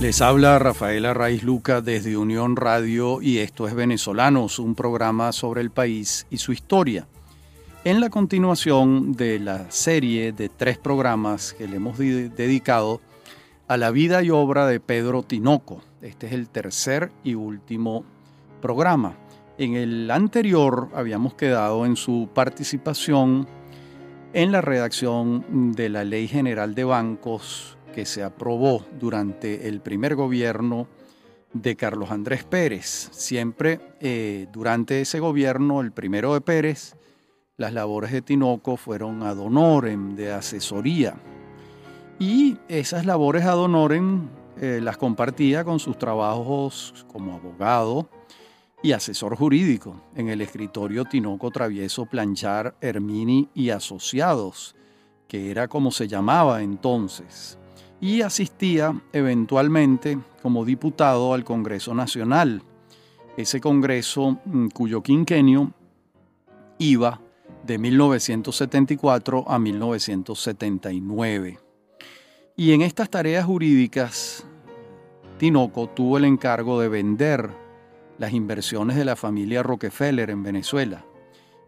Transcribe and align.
Les 0.00 0.20
habla 0.20 0.60
Rafaela 0.60 1.12
Raiz 1.12 1.42
Luca 1.42 1.80
desde 1.80 2.16
Unión 2.16 2.54
Radio 2.54 3.20
y 3.20 3.38
esto 3.38 3.66
es 3.66 3.74
Venezolanos, 3.74 4.60
un 4.60 4.76
programa 4.76 5.32
sobre 5.32 5.60
el 5.60 5.72
país 5.72 6.24
y 6.30 6.38
su 6.38 6.52
historia. 6.52 7.08
En 7.82 8.00
la 8.00 8.08
continuación 8.08 9.14
de 9.14 9.40
la 9.40 9.68
serie 9.72 10.30
de 10.30 10.50
tres 10.50 10.78
programas 10.78 11.52
que 11.52 11.66
le 11.66 11.78
hemos 11.78 11.98
dedicado 11.98 13.00
a 13.66 13.76
la 13.76 13.90
vida 13.90 14.22
y 14.22 14.30
obra 14.30 14.68
de 14.68 14.78
Pedro 14.78 15.24
Tinoco. 15.24 15.82
Este 16.00 16.28
es 16.28 16.32
el 16.32 16.48
tercer 16.48 17.10
y 17.24 17.34
último 17.34 18.04
programa. 18.62 19.16
En 19.58 19.74
el 19.74 20.12
anterior 20.12 20.90
habíamos 20.94 21.34
quedado 21.34 21.84
en 21.84 21.96
su 21.96 22.28
participación 22.32 23.48
en 24.32 24.52
la 24.52 24.60
redacción 24.60 25.72
de 25.74 25.88
la 25.88 26.04
Ley 26.04 26.28
General 26.28 26.76
de 26.76 26.84
Bancos 26.84 27.77
que 27.98 28.06
se 28.06 28.22
aprobó 28.22 28.86
durante 29.00 29.66
el 29.66 29.80
primer 29.80 30.14
gobierno 30.14 30.86
de 31.52 31.74
Carlos 31.74 32.12
Andrés 32.12 32.44
Pérez. 32.44 33.08
Siempre 33.10 33.80
eh, 33.98 34.46
durante 34.52 35.00
ese 35.00 35.18
gobierno, 35.18 35.80
el 35.80 35.90
primero 35.90 36.32
de 36.32 36.40
Pérez, 36.40 36.94
las 37.56 37.72
labores 37.72 38.12
de 38.12 38.22
Tinoco 38.22 38.76
fueron 38.76 39.24
ad 39.24 39.36
honorem, 39.40 40.14
de 40.14 40.30
asesoría. 40.30 41.16
Y 42.20 42.58
esas 42.68 43.04
labores 43.04 43.44
ad 43.46 43.58
honorem 43.58 44.28
eh, 44.60 44.78
las 44.80 44.96
compartía 44.96 45.64
con 45.64 45.80
sus 45.80 45.98
trabajos 45.98 47.04
como 47.10 47.34
abogado 47.34 48.08
y 48.80 48.92
asesor 48.92 49.34
jurídico 49.34 50.00
en 50.14 50.28
el 50.28 50.40
escritorio 50.40 51.04
Tinoco 51.04 51.50
Travieso 51.50 52.06
Planchar 52.06 52.76
Hermini 52.80 53.48
y 53.54 53.70
Asociados, 53.70 54.76
que 55.26 55.50
era 55.50 55.66
como 55.66 55.90
se 55.90 56.06
llamaba 56.06 56.62
entonces 56.62 57.58
y 58.00 58.22
asistía 58.22 58.98
eventualmente 59.12 60.18
como 60.42 60.64
diputado 60.64 61.34
al 61.34 61.44
Congreso 61.44 61.94
Nacional, 61.94 62.62
ese 63.36 63.60
Congreso 63.60 64.38
mm, 64.44 64.68
cuyo 64.68 65.02
quinquenio 65.02 65.72
iba 66.78 67.20
de 67.64 67.78
1974 67.78 69.44
a 69.48 69.58
1979. 69.58 71.58
Y 72.56 72.72
en 72.72 72.82
estas 72.82 73.10
tareas 73.10 73.44
jurídicas, 73.44 74.44
Tinoco 75.38 75.88
tuvo 75.88 76.18
el 76.18 76.24
encargo 76.24 76.80
de 76.80 76.88
vender 76.88 77.50
las 78.18 78.32
inversiones 78.32 78.96
de 78.96 79.04
la 79.04 79.14
familia 79.14 79.62
Rockefeller 79.62 80.30
en 80.30 80.42
Venezuela, 80.42 81.04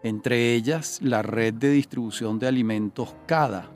entre 0.02 0.54
ellas 0.54 0.98
la 1.02 1.22
red 1.22 1.54
de 1.54 1.70
distribución 1.70 2.40
de 2.40 2.48
alimentos 2.48 3.14
CADA, 3.26 3.70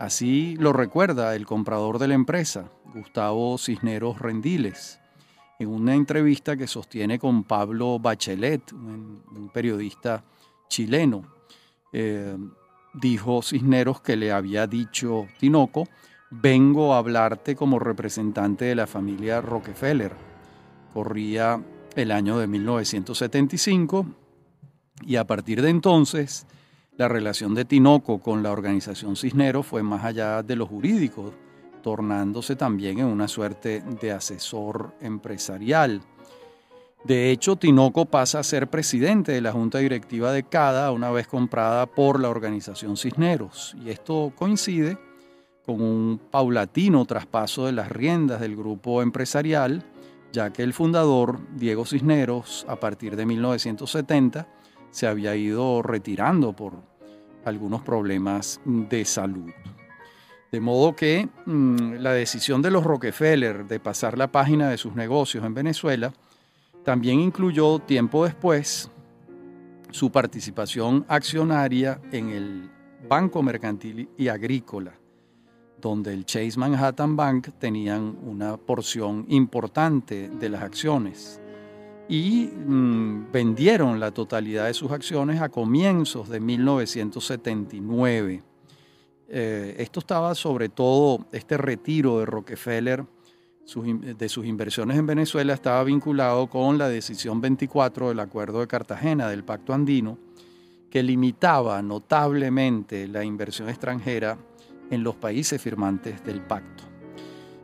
Así 0.00 0.56
lo 0.56 0.72
recuerda 0.72 1.36
el 1.36 1.44
comprador 1.44 1.98
de 1.98 2.08
la 2.08 2.14
empresa, 2.14 2.70
Gustavo 2.94 3.58
Cisneros 3.58 4.18
Rendiles, 4.18 4.98
en 5.58 5.68
una 5.68 5.94
entrevista 5.94 6.56
que 6.56 6.66
sostiene 6.66 7.18
con 7.18 7.44
Pablo 7.44 7.98
Bachelet, 7.98 8.72
un, 8.72 9.50
periodista 9.52 10.24
chileno. 10.70 11.24
Eh, 11.92 12.34
dijo 12.94 13.42
Cisneros 13.42 14.00
que 14.00 14.16
le 14.16 14.32
había 14.32 14.66
dicho 14.66 15.26
Tinoco, 15.38 15.86
vengo 16.30 16.94
a 16.94 16.98
hablarte 16.98 17.54
como 17.54 17.78
representante 17.78 18.64
de 18.64 18.76
la 18.76 18.86
familia 18.86 19.42
Rockefeller. 19.42 20.14
Corría 20.94 21.62
el 21.94 22.10
año 22.10 22.38
de 22.38 22.46
1975 22.46 24.06
y 25.02 25.16
a 25.16 25.26
partir 25.26 25.60
de 25.60 25.68
entonces 25.68 26.46
la 27.00 27.08
relación 27.08 27.54
de 27.54 27.64
Tinoco 27.64 28.18
con 28.18 28.42
la 28.42 28.52
organización 28.52 29.16
Cisneros 29.16 29.64
fue 29.64 29.82
más 29.82 30.04
allá 30.04 30.42
de 30.42 30.54
lo 30.54 30.66
jurídico, 30.66 31.32
tornándose 31.82 32.56
también 32.56 32.98
en 32.98 33.06
una 33.06 33.26
suerte 33.26 33.82
de 34.02 34.12
asesor 34.12 34.92
empresarial. 35.00 36.02
De 37.04 37.30
hecho, 37.30 37.56
Tinoco 37.56 38.04
pasa 38.04 38.40
a 38.40 38.42
ser 38.42 38.68
presidente 38.68 39.32
de 39.32 39.40
la 39.40 39.50
junta 39.50 39.78
directiva 39.78 40.30
de 40.30 40.42
CADA 40.42 40.92
una 40.92 41.10
vez 41.10 41.26
comprada 41.26 41.86
por 41.86 42.20
la 42.20 42.28
organización 42.28 42.98
Cisneros. 42.98 43.74
Y 43.82 43.88
esto 43.88 44.34
coincide 44.36 44.98
con 45.64 45.80
un 45.80 46.20
paulatino 46.30 47.06
traspaso 47.06 47.64
de 47.64 47.72
las 47.72 47.90
riendas 47.90 48.42
del 48.42 48.56
grupo 48.56 49.00
empresarial, 49.00 49.86
ya 50.32 50.52
que 50.52 50.62
el 50.62 50.74
fundador, 50.74 51.40
Diego 51.56 51.86
Cisneros, 51.86 52.66
a 52.68 52.78
partir 52.78 53.16
de 53.16 53.24
1970, 53.24 54.46
se 54.90 55.06
había 55.06 55.34
ido 55.34 55.80
retirando 55.80 56.52
por 56.52 56.89
algunos 57.44 57.82
problemas 57.82 58.60
de 58.64 59.04
salud. 59.04 59.50
De 60.52 60.60
modo 60.60 60.96
que 60.96 61.28
mm, 61.46 61.94
la 61.98 62.12
decisión 62.12 62.60
de 62.60 62.70
los 62.70 62.84
Rockefeller 62.84 63.66
de 63.66 63.78
pasar 63.78 64.18
la 64.18 64.32
página 64.32 64.68
de 64.68 64.78
sus 64.78 64.94
negocios 64.94 65.44
en 65.44 65.54
Venezuela 65.54 66.12
también 66.84 67.20
incluyó 67.20 67.78
tiempo 67.78 68.24
después 68.24 68.90
su 69.90 70.10
participación 70.10 71.04
accionaria 71.08 72.00
en 72.10 72.30
el 72.30 72.70
Banco 73.08 73.42
Mercantil 73.42 74.08
y 74.16 74.28
Agrícola, 74.28 74.92
donde 75.80 76.12
el 76.12 76.24
Chase 76.24 76.58
Manhattan 76.58 77.16
Bank 77.16 77.48
tenían 77.58 78.16
una 78.22 78.56
porción 78.56 79.26
importante 79.28 80.28
de 80.28 80.48
las 80.48 80.62
acciones 80.62 81.39
y 82.10 82.50
mm, 82.52 83.32
vendieron 83.32 83.98
la 84.00 84.10
totalidad 84.10 84.66
de 84.66 84.74
sus 84.74 84.90
acciones 84.90 85.40
a 85.40 85.48
comienzos 85.48 86.28
de 86.28 86.40
1979. 86.40 88.42
Eh, 89.28 89.76
esto 89.78 90.00
estaba 90.00 90.34
sobre 90.34 90.68
todo, 90.68 91.28
este 91.30 91.56
retiro 91.56 92.18
de 92.18 92.26
Rockefeller 92.26 93.06
de 93.64 94.28
sus 94.28 94.44
inversiones 94.44 94.98
en 94.98 95.06
Venezuela 95.06 95.54
estaba 95.54 95.84
vinculado 95.84 96.48
con 96.48 96.78
la 96.78 96.88
decisión 96.88 97.40
24 97.40 98.08
del 98.08 98.18
Acuerdo 98.18 98.58
de 98.58 98.66
Cartagena 98.66 99.28
del 99.28 99.44
Pacto 99.44 99.72
Andino, 99.72 100.18
que 100.90 101.04
limitaba 101.04 101.80
notablemente 101.80 103.06
la 103.06 103.22
inversión 103.22 103.68
extranjera 103.68 104.36
en 104.90 105.04
los 105.04 105.14
países 105.14 105.62
firmantes 105.62 106.24
del 106.24 106.40
pacto. 106.40 106.89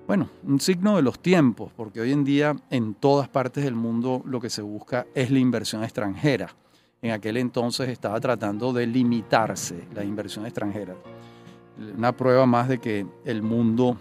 Bueno, 0.07 0.29
un 0.45 0.61
signo 0.61 0.95
de 0.95 1.03
los 1.03 1.19
tiempos, 1.19 1.73
porque 1.77 2.01
hoy 2.01 2.13
en 2.13 2.23
día 2.23 2.55
en 2.71 2.95
todas 2.95 3.29
partes 3.29 3.65
del 3.65 3.75
mundo 3.75 4.23
lo 4.25 4.41
que 4.41 4.51
se 4.51 4.63
busca 4.63 5.05
es 5.17 5.33
la 5.33 5.41
inversión 5.41 5.83
extranjera. 5.83 6.55
En 7.03 7.11
aquel 7.11 7.37
entonces 7.39 7.89
estaba 7.89 8.21
tratando 8.21 8.73
de 8.73 8.87
limitarse 8.87 9.89
la 9.93 10.05
inversión 10.05 10.47
extranjera. 10.47 10.95
Una 11.97 12.17
prueba 12.17 12.47
más 12.47 12.69
de 12.69 12.79
que 12.79 13.05
el 13.25 13.43
mundo 13.43 13.97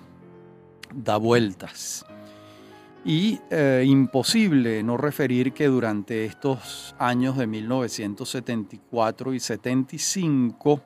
da 0.94 1.18
vueltas. 1.18 2.06
Y 3.04 3.40
eh, 3.50 3.84
imposible 3.86 4.84
no 4.84 4.98
referir 4.98 5.54
que 5.54 5.66
durante 5.66 6.26
estos 6.26 6.96
años 7.00 7.36
de 7.36 7.48
1974 7.48 9.34
y 9.34 9.40
75, 9.40 10.82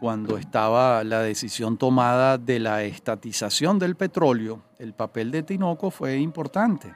cuando 0.00 0.36
estaba 0.36 1.02
la 1.04 1.22
decisión 1.22 1.78
tomada 1.78 2.38
de 2.38 2.58
la 2.58 2.82
estatización 2.84 3.78
del 3.78 3.96
petróleo, 3.96 4.62
el 4.78 4.92
papel 4.92 5.30
de 5.30 5.42
Tinoco 5.42 5.90
fue 5.90 6.18
importante, 6.18 6.94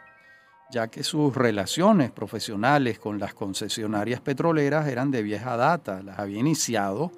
ya 0.70 0.88
que 0.88 1.02
sus 1.02 1.34
relaciones 1.34 2.10
profesionales 2.10 2.98
con 2.98 3.18
las 3.18 3.32
concesionarias 3.32 4.20
petroleras 4.20 4.86
eran 4.86 5.10
de 5.10 5.22
vieja 5.22 5.56
data, 5.56 6.02
las 6.02 6.18
había 6.18 6.40
iniciado, 6.40 7.10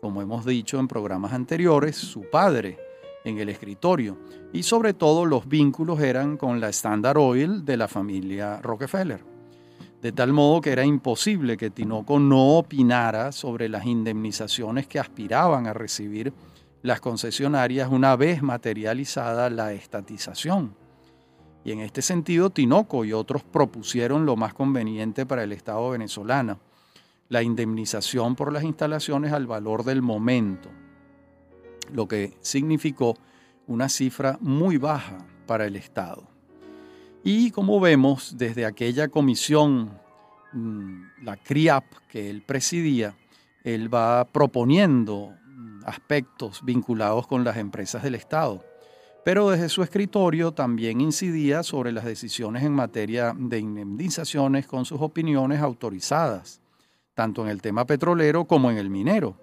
como 0.00 0.22
hemos 0.22 0.44
dicho 0.44 0.78
en 0.78 0.86
programas 0.86 1.32
anteriores, 1.32 1.96
su 1.96 2.30
padre 2.30 2.78
en 3.24 3.38
el 3.38 3.48
escritorio, 3.48 4.18
y 4.52 4.62
sobre 4.62 4.94
todo 4.94 5.26
los 5.26 5.48
vínculos 5.48 6.00
eran 6.00 6.36
con 6.36 6.60
la 6.60 6.68
Standard 6.68 7.18
Oil 7.18 7.64
de 7.64 7.76
la 7.76 7.88
familia 7.88 8.60
Rockefeller 8.62 9.33
de 10.04 10.12
tal 10.12 10.34
modo 10.34 10.60
que 10.60 10.70
era 10.70 10.84
imposible 10.84 11.56
que 11.56 11.70
Tinoco 11.70 12.18
no 12.18 12.58
opinara 12.58 13.32
sobre 13.32 13.70
las 13.70 13.86
indemnizaciones 13.86 14.86
que 14.86 15.00
aspiraban 15.00 15.66
a 15.66 15.72
recibir 15.72 16.30
las 16.82 17.00
concesionarias 17.00 17.88
una 17.90 18.14
vez 18.14 18.42
materializada 18.42 19.48
la 19.48 19.72
estatización. 19.72 20.76
Y 21.64 21.72
en 21.72 21.80
este 21.80 22.02
sentido, 22.02 22.50
Tinoco 22.50 23.06
y 23.06 23.14
otros 23.14 23.44
propusieron 23.44 24.26
lo 24.26 24.36
más 24.36 24.52
conveniente 24.52 25.24
para 25.24 25.42
el 25.42 25.52
Estado 25.52 25.88
venezolano, 25.88 26.60
la 27.30 27.42
indemnización 27.42 28.36
por 28.36 28.52
las 28.52 28.64
instalaciones 28.64 29.32
al 29.32 29.46
valor 29.46 29.84
del 29.84 30.02
momento, 30.02 30.68
lo 31.94 32.06
que 32.06 32.36
significó 32.42 33.16
una 33.66 33.88
cifra 33.88 34.36
muy 34.42 34.76
baja 34.76 35.26
para 35.46 35.64
el 35.64 35.76
Estado. 35.76 36.28
Y 37.26 37.52
como 37.52 37.80
vemos, 37.80 38.36
desde 38.36 38.66
aquella 38.66 39.08
comisión, 39.08 40.03
la 41.22 41.36
CRIAP, 41.36 41.84
que 42.08 42.30
él 42.30 42.42
presidía, 42.42 43.16
él 43.64 43.92
va 43.92 44.24
proponiendo 44.26 45.32
mm, 45.46 45.80
aspectos 45.86 46.62
vinculados 46.64 47.26
con 47.26 47.44
las 47.44 47.56
empresas 47.56 48.02
del 48.02 48.14
Estado. 48.14 48.64
Pero 49.24 49.50
desde 49.50 49.70
su 49.70 49.82
escritorio 49.82 50.52
también 50.52 51.00
incidía 51.00 51.62
sobre 51.62 51.92
las 51.92 52.04
decisiones 52.04 52.62
en 52.62 52.72
materia 52.72 53.34
de 53.36 53.58
indemnizaciones 53.58 54.66
con 54.66 54.84
sus 54.84 55.00
opiniones 55.00 55.60
autorizadas, 55.60 56.60
tanto 57.14 57.42
en 57.42 57.48
el 57.48 57.62
tema 57.62 57.86
petrolero 57.86 58.44
como 58.44 58.70
en 58.70 58.76
el 58.76 58.90
minero, 58.90 59.38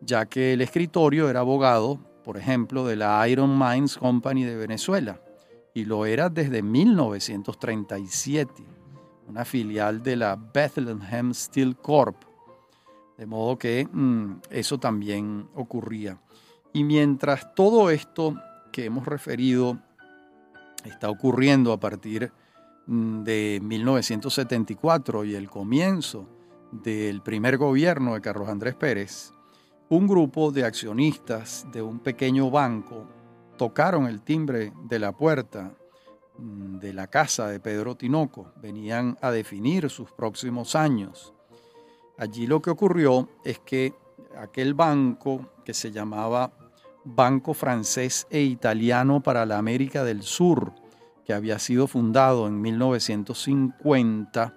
ya 0.00 0.26
que 0.26 0.54
el 0.54 0.60
escritorio 0.60 1.30
era 1.30 1.40
abogado, 1.40 2.00
por 2.24 2.36
ejemplo, 2.36 2.84
de 2.84 2.96
la 2.96 3.26
Iron 3.28 3.56
Mines 3.56 3.96
Company 3.96 4.42
de 4.42 4.56
Venezuela 4.56 5.20
y 5.76 5.84
lo 5.84 6.06
era 6.06 6.30
desde 6.30 6.62
1937, 6.62 8.64
una 9.28 9.44
filial 9.44 10.02
de 10.02 10.16
la 10.16 10.36
Bethlehem 10.36 11.32
Steel 11.34 11.76
Corp. 11.76 12.22
De 13.16 13.26
modo 13.26 13.58
que 13.58 13.88
mm, 13.90 14.40
eso 14.50 14.78
también 14.78 15.48
ocurría. 15.54 16.18
Y 16.72 16.84
mientras 16.84 17.54
todo 17.54 17.90
esto 17.90 18.36
que 18.72 18.84
hemos 18.84 19.06
referido 19.06 19.78
está 20.84 21.08
ocurriendo 21.10 21.72
a 21.72 21.80
partir 21.80 22.30
mm, 22.86 23.22
de 23.22 23.60
1974 23.62 25.24
y 25.24 25.34
el 25.34 25.48
comienzo 25.48 26.28
del 26.70 27.22
primer 27.22 27.56
gobierno 27.56 28.14
de 28.14 28.20
Carlos 28.20 28.48
Andrés 28.48 28.74
Pérez, 28.74 29.32
un 29.88 30.06
grupo 30.06 30.50
de 30.50 30.64
accionistas 30.64 31.66
de 31.72 31.80
un 31.80 32.00
pequeño 32.00 32.50
banco 32.50 33.06
tocaron 33.56 34.06
el 34.06 34.20
timbre 34.20 34.72
de 34.84 34.98
la 34.98 35.12
puerta 35.12 35.72
de 36.38 36.92
la 36.92 37.06
casa 37.08 37.48
de 37.48 37.60
Pedro 37.60 37.96
Tinoco. 37.96 38.52
Venían 38.60 39.16
a 39.20 39.30
definir 39.30 39.90
sus 39.90 40.10
próximos 40.12 40.74
años. 40.74 41.34
Allí 42.18 42.46
lo 42.46 42.60
que 42.62 42.70
ocurrió 42.70 43.28
es 43.44 43.58
que 43.60 43.94
aquel 44.36 44.74
banco 44.74 45.52
que 45.64 45.74
se 45.74 45.90
llamaba 45.90 46.52
Banco 47.04 47.54
Francés 47.54 48.26
e 48.30 48.40
Italiano 48.40 49.22
para 49.22 49.46
la 49.46 49.58
América 49.58 50.02
del 50.02 50.22
Sur, 50.22 50.72
que 51.24 51.32
había 51.32 51.58
sido 51.58 51.86
fundado 51.86 52.46
en 52.46 52.60
1950 52.60 54.54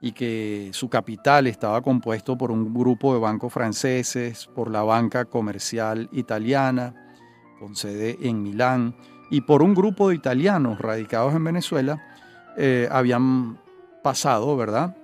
y 0.00 0.12
que 0.12 0.70
su 0.72 0.88
capital 0.88 1.46
estaba 1.46 1.80
compuesto 1.82 2.36
por 2.36 2.50
un 2.50 2.74
grupo 2.74 3.14
de 3.14 3.20
bancos 3.20 3.52
franceses, 3.52 4.46
por 4.46 4.70
la 4.70 4.82
banca 4.82 5.24
comercial 5.24 6.08
italiana, 6.12 6.94
con 7.58 7.74
sede 7.76 8.18
en 8.20 8.42
Milán, 8.42 8.96
y 9.30 9.42
por 9.42 9.62
un 9.62 9.74
grupo 9.74 10.08
de 10.08 10.14
italianos 10.14 10.78
radicados 10.78 11.34
en 11.34 11.44
Venezuela, 11.44 12.02
eh, 12.56 12.88
habían 12.90 13.58
pasado, 14.02 14.56
¿verdad?, 14.56 14.96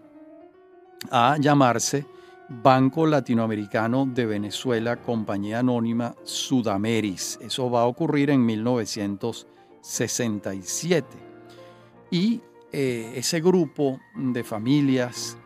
a 1.11 1.37
llamarse 1.39 2.07
Banco 2.49 3.07
Latinoamericano 3.07 4.07
de 4.07 4.25
Venezuela, 4.27 4.97
Compañía 4.97 5.61
Anónima 5.61 6.17
Sudameris. 6.23 7.39
Eso 7.41 7.71
va 7.71 7.83
a 7.83 7.87
ocurrir 7.87 8.31
en 8.31 8.45
1967. 8.45 11.07
Y 12.11 12.43
eh, 12.71 13.15
ese 13.17 13.41
grupo 13.41 14.01
de 14.15 14.45
familias 14.45 15.39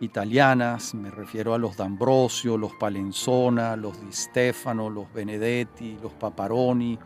italianas, 0.00 0.94
me 0.94 1.10
refiero 1.10 1.52
a 1.54 1.58
los 1.58 1.76
D'Ambrosio, 1.76 2.56
los 2.56 2.72
Palenzona, 2.74 3.74
los 3.76 4.00
Di 4.00 4.12
Stefano, 4.12 4.88
los 4.88 5.12
Benedetti, 5.12 5.98
los 6.02 6.12
Paparoni, 6.12 6.98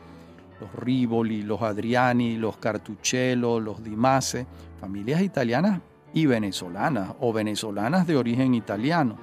los 0.61 0.73
Rivoli, 0.75 1.43
los 1.43 1.63
Adriani, 1.63 2.37
los 2.37 2.57
Cartuccello, 2.57 3.61
los 3.61 3.83
Di 3.83 3.97
Mase, 3.97 4.47
familias 4.81 5.23
italianas 5.23 5.81
y 6.13 6.27
venezolanas 6.27 7.15
o 7.21 7.33
venezolanas 7.33 8.07
de 8.07 8.17
origen 8.17 8.55
italiano. 8.55 9.17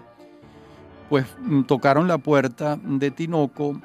Pues 1.09 1.25
mm, 1.39 1.63
tocaron 1.63 2.07
la 2.07 2.17
puerta 2.17 2.77
de 2.81 3.11
Tinoco 3.11 3.79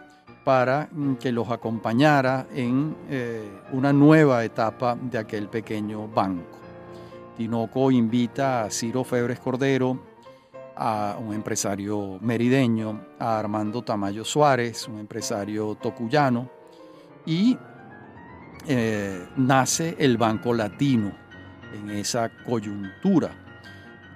para 0.44 0.88
mm, 0.90 1.14
que 1.14 1.32
los 1.32 1.50
acompañara 1.50 2.46
en 2.54 2.96
eh, 3.08 3.48
una 3.72 3.92
nueva 3.92 4.44
etapa 4.44 4.96
de 5.00 5.18
aquel 5.18 5.48
pequeño 5.48 6.08
banco. 6.08 6.58
Tinoco 7.36 7.90
invita 7.90 8.64
a 8.64 8.70
Ciro 8.70 9.04
Febres 9.04 9.38
Cordero, 9.38 9.98
a 10.76 11.16
un 11.18 11.34
empresario 11.34 12.18
merideño, 12.20 13.00
a 13.18 13.38
Armando 13.38 13.82
Tamayo 13.82 14.24
Suárez, 14.24 14.86
un 14.88 15.00
empresario 15.00 15.74
tocuyano, 15.74 16.48
y 17.28 17.58
eh, 18.66 19.28
nace 19.36 19.94
el 19.98 20.16
Banco 20.16 20.54
Latino 20.54 21.12
en 21.74 21.90
esa 21.90 22.30
coyuntura. 22.30 23.30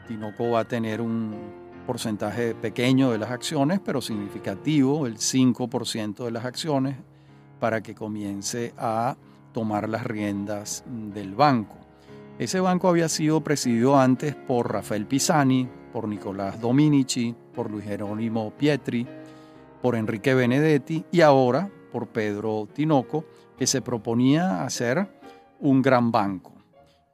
Tinoco 0.08 0.50
va 0.52 0.60
a 0.60 0.64
tener 0.64 1.02
un 1.02 1.34
porcentaje 1.86 2.54
pequeño 2.54 3.10
de 3.10 3.18
las 3.18 3.30
acciones, 3.30 3.80
pero 3.84 4.00
significativo, 4.00 5.06
el 5.06 5.18
5% 5.18 6.24
de 6.24 6.30
las 6.30 6.46
acciones, 6.46 6.96
para 7.60 7.82
que 7.82 7.94
comience 7.94 8.72
a 8.78 9.16
tomar 9.52 9.90
las 9.90 10.04
riendas 10.04 10.82
del 10.86 11.34
banco. 11.34 11.76
Ese 12.38 12.60
banco 12.60 12.88
había 12.88 13.10
sido 13.10 13.42
presidido 13.42 14.00
antes 14.00 14.34
por 14.34 14.72
Rafael 14.72 15.06
Pisani, 15.06 15.68
por 15.92 16.08
Nicolás 16.08 16.58
Dominici, 16.62 17.34
por 17.54 17.70
Luis 17.70 17.84
Jerónimo 17.84 18.52
Pietri, 18.52 19.06
por 19.82 19.96
Enrique 19.96 20.32
Benedetti 20.32 21.04
y 21.12 21.20
ahora 21.20 21.68
por 21.92 22.08
Pedro 22.08 22.66
Tinoco, 22.72 23.24
que 23.56 23.66
se 23.66 23.82
proponía 23.82 24.64
hacer 24.64 25.06
un 25.60 25.82
gran 25.82 26.10
banco, 26.10 26.52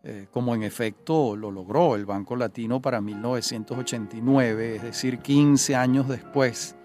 eh, 0.02 0.28
como 0.30 0.54
en 0.54 0.62
efecto 0.62 1.36
lo 1.36 1.50
logró 1.50 1.96
el 1.96 2.06
Banco 2.06 2.36
Latino 2.36 2.80
para 2.80 3.00
1989, 3.00 4.76
es 4.76 4.82
decir, 4.82 5.19
15 5.19 5.76
años 5.76 6.08
después 6.08 6.76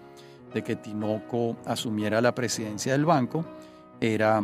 de 0.52 0.62
que 0.62 0.76
Tinoco 0.76 1.56
asumiera 1.64 2.20
la 2.20 2.34
presidencia 2.34 2.92
del 2.92 3.04
banco, 3.04 3.44
era 4.00 4.42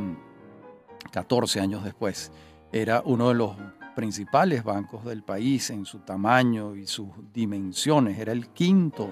14 1.11 1.61
años 1.61 1.85
después, 1.85 2.33
era 2.73 3.03
uno 3.05 3.29
de 3.29 3.35
los 3.35 3.57
principales 3.95 4.65
bancos 4.65 5.05
del 5.05 5.23
país 5.23 5.71
en 5.71 5.85
su 5.85 5.99
tamaño 5.99 6.75
y 6.75 6.87
sus 6.87 7.09
dimensiones. 7.33 8.19
Era 8.19 8.33
el 8.33 8.49
quinto 8.49 9.09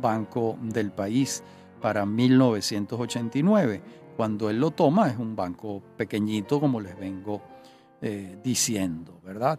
banco 0.00 0.56
del 0.62 0.92
país 0.92 1.42
para 1.80 2.06
1989. 2.06 3.82
Cuando 4.16 4.50
él 4.50 4.60
lo 4.60 4.70
toma 4.70 5.08
es 5.08 5.18
un 5.18 5.34
banco 5.34 5.82
pequeñito, 5.96 6.60
como 6.60 6.80
les 6.80 6.98
vengo 6.98 7.42
eh, 8.02 8.38
diciendo, 8.42 9.20
¿verdad? 9.24 9.58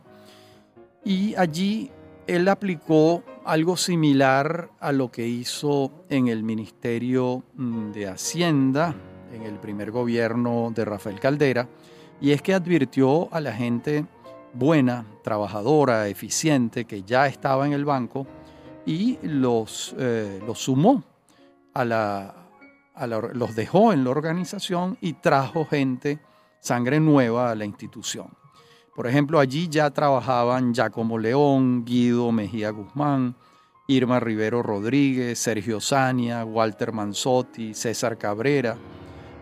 Y 1.03 1.35
allí 1.35 1.91
él 2.27 2.47
aplicó 2.47 3.23
algo 3.44 3.75
similar 3.75 4.69
a 4.79 4.91
lo 4.91 5.12
que 5.12 5.27
hizo 5.27 5.91
en 6.09 6.27
el 6.27 6.44
Ministerio 6.44 7.44
mm, 7.56 7.91
de 7.91 8.07
Hacienda, 8.07 8.95
en 9.33 9.44
el 9.44 9.59
primer 9.59 9.91
gobierno 9.91 10.71
de 10.74 10.85
Rafael 10.85 11.19
Caldera, 11.19 11.67
y 12.19 12.31
es 12.31 12.41
que 12.41 12.53
advirtió 12.53 13.33
a 13.33 13.41
la 13.41 13.51
gente 13.51 14.06
buena, 14.53 15.06
trabajadora, 15.24 16.07
eficiente, 16.07 16.85
que 16.85 17.03
ya 17.03 17.27
estaba 17.27 17.65
en 17.65 17.74
el 17.74 17.85
banco 17.85 18.27
y 18.85 19.17
los, 19.24 19.95
eh, 19.97 20.39
los 20.45 20.59
sumó, 20.59 21.03
a 21.73 21.85
la, 21.85 22.35
los 23.33 23.56
dejó 23.56 23.94
en 23.94 24.03
la 24.03 24.09
organización 24.09 24.98
y 25.01 25.13
trajo 25.13 25.65
gente, 25.65 26.19
sangre 26.60 27.00
nueva 27.00 27.51
a 27.51 27.55
la 27.55 27.65
institución. 27.65 28.29
Por 28.95 29.07
ejemplo, 29.07 29.39
allí 29.39 29.69
ya 29.69 29.89
trabajaban 29.89 30.74
Giacomo 30.74 31.17
León, 31.17 31.86
Guido 31.86 32.31
Mejía 32.31 32.72
Guzmán, 32.72 33.36
Irma 33.88 34.19
Rivero 34.19 34.62
Rodríguez, 34.62 35.39
Sergio 35.39 35.79
Sania, 35.79 36.45
Walter 36.45 36.91
Manzotti, 36.91 37.74
César 37.74 38.17
Cabrera, 38.17 38.77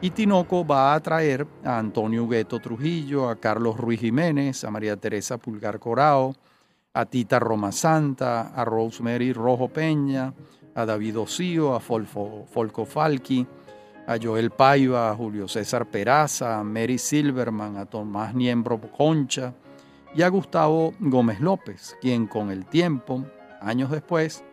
y 0.01 0.11
Tinoco 0.11 0.65
va 0.65 0.93
a 0.93 0.99
traer 1.01 1.45
a 1.65 1.77
Antonio 1.77 2.23
Hugueto 2.23 2.59
Trujillo, 2.59 3.27
a 3.27 3.35
Carlos 3.35 3.75
Ruiz 3.75 3.99
Jiménez, 3.99 4.63
a 4.63 4.71
María 4.71 4.95
Teresa 4.95 5.37
Pulgar 5.37 5.77
Corao, 5.79 6.33
a 6.93 7.05
Tita 7.05 7.37
Roma 7.37 7.71
Santa, 7.71 8.53
a 8.55 8.63
Rosemary 8.63 9.33
Rojo 9.33 9.67
Peña, 9.67 10.33
a 10.75 10.85
David 10.85 11.19
Osío, 11.19 11.75
a 11.75 11.79
Folco 11.79 12.85
Falqui, 12.85 13.45
a 14.07 14.17
Joel 14.21 14.49
Paiva, 14.51 15.11
a 15.11 15.15
Julio 15.15 15.47
César 15.47 15.85
Peraza, 15.85 16.59
a 16.59 16.63
Mary 16.63 16.97
Silverman, 16.97 17.77
a 17.77 17.85
Tomás 17.85 18.33
Niembro 18.33 18.79
Concha 18.79 19.53
y 20.15 20.23
a 20.23 20.29
Gustavo 20.29 20.93
Gómez 20.99 21.39
López, 21.39 21.95
quien 22.01 22.25
con 22.25 22.49
el 22.49 22.65
tiempo, 22.65 23.23
años 23.61 23.91
después, 23.91 24.43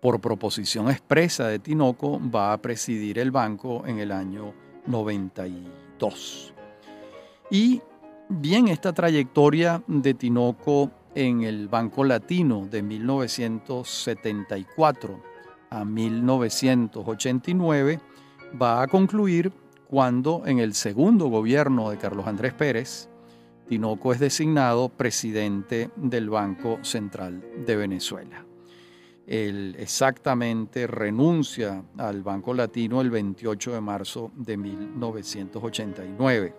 por 0.00 0.20
proposición 0.20 0.90
expresa 0.90 1.48
de 1.48 1.58
Tinoco, 1.58 2.20
va 2.30 2.52
a 2.52 2.58
presidir 2.58 3.18
el 3.18 3.30
banco 3.30 3.84
en 3.86 3.98
el 3.98 4.12
año 4.12 4.54
92. 4.86 6.54
Y 7.50 7.82
bien, 8.28 8.68
esta 8.68 8.92
trayectoria 8.92 9.82
de 9.86 10.14
Tinoco 10.14 10.90
en 11.14 11.42
el 11.42 11.68
Banco 11.68 12.04
Latino 12.04 12.66
de 12.70 12.82
1974 12.82 15.22
a 15.70 15.84
1989 15.84 18.00
va 18.60 18.82
a 18.82 18.86
concluir 18.86 19.50
cuando 19.88 20.42
en 20.46 20.58
el 20.58 20.74
segundo 20.74 21.28
gobierno 21.28 21.88
de 21.90 21.96
Carlos 21.98 22.26
Andrés 22.26 22.54
Pérez, 22.54 23.08
Tinoco 23.68 24.12
es 24.12 24.20
designado 24.20 24.88
presidente 24.88 25.90
del 25.96 26.30
Banco 26.30 26.78
Central 26.82 27.44
de 27.64 27.76
Venezuela. 27.76 28.44
Él 29.26 29.74
exactamente 29.78 30.86
renuncia 30.86 31.82
al 31.96 32.22
Banco 32.22 32.52
Latino 32.52 33.00
el 33.00 33.10
28 33.10 33.72
de 33.72 33.80
marzo 33.80 34.30
de 34.36 34.56
1989 34.56 36.54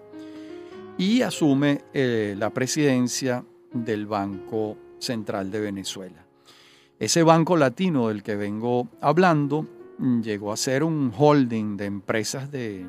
y 0.97 1.21
asume 1.21 1.81
eh, 1.93 2.33
la 2.37 2.49
presidencia 2.49 3.45
del 3.75 4.07
Banco 4.07 4.77
Central 4.99 5.51
de 5.51 5.59
Venezuela. 5.59 6.25
Ese 6.97 7.23
Banco 7.23 7.57
Latino 7.57 8.07
del 8.07 8.23
que 8.23 8.35
vengo 8.35 8.87
hablando 9.01 9.67
mm, 9.97 10.21
llegó 10.21 10.53
a 10.53 10.57
ser 10.57 10.83
un 10.83 11.11
holding 11.15 11.75
de 11.75 11.85
empresas 11.85 12.49
de, 12.49 12.87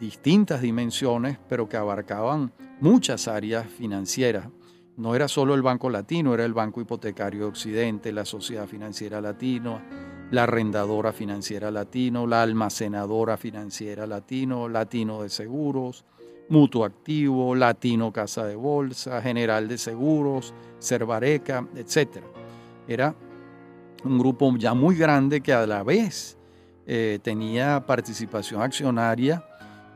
distintas 0.00 0.60
dimensiones, 0.60 1.38
pero 1.48 1.68
que 1.68 1.76
abarcaban 1.76 2.52
muchas 2.80 3.28
áreas 3.28 3.68
financieras. 3.68 4.48
No 4.96 5.14
era 5.14 5.28
solo 5.28 5.54
el 5.54 5.62
Banco 5.62 5.88
Latino, 5.88 6.34
era 6.34 6.44
el 6.44 6.54
Banco 6.54 6.80
Hipotecario 6.80 7.42
de 7.42 7.46
Occidente, 7.46 8.10
la 8.10 8.24
Sociedad 8.24 8.66
Financiera 8.66 9.20
Latino, 9.20 9.80
la 10.32 10.42
Arrendadora 10.42 11.12
Financiera 11.12 11.70
Latino, 11.70 12.26
la 12.26 12.42
Almacenadora 12.42 13.36
Financiera 13.36 14.08
Latino, 14.08 14.68
Latino 14.68 15.22
de 15.22 15.28
Seguros, 15.28 16.04
Mutuo 16.52 16.84
Activo, 16.84 17.54
Latino 17.54 18.12
Casa 18.12 18.44
de 18.44 18.54
Bolsa, 18.54 19.22
General 19.22 19.66
de 19.66 19.78
Seguros, 19.78 20.52
Cervareca, 20.78 21.66
etc. 21.74 22.18
Era 22.86 23.14
un 24.04 24.18
grupo 24.18 24.54
ya 24.58 24.74
muy 24.74 24.94
grande 24.94 25.40
que 25.40 25.54
a 25.54 25.66
la 25.66 25.82
vez 25.82 26.36
eh, 26.86 27.18
tenía 27.22 27.86
participación 27.86 28.60
accionaria 28.60 29.42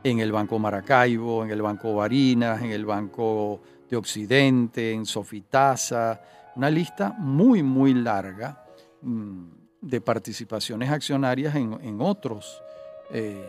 en 0.03 0.19
el 0.19 0.31
Banco 0.31 0.57
Maracaibo, 0.57 1.45
en 1.45 1.51
el 1.51 1.61
Banco 1.61 1.93
Barinas, 1.93 2.59
en 2.63 2.71
el 2.71 2.87
Banco 2.87 3.61
de 3.87 3.95
Occidente, 3.95 4.93
en 4.93 5.05
Sofitasa, 5.05 6.19
una 6.55 6.71
lista 6.71 7.13
muy, 7.19 7.61
muy 7.61 7.93
larga 7.93 8.65
mm, 9.03 9.43
de 9.81 10.01
participaciones 10.01 10.89
accionarias 10.89 11.53
en, 11.55 12.01
otros, 12.01 12.63
eh, 13.11 13.47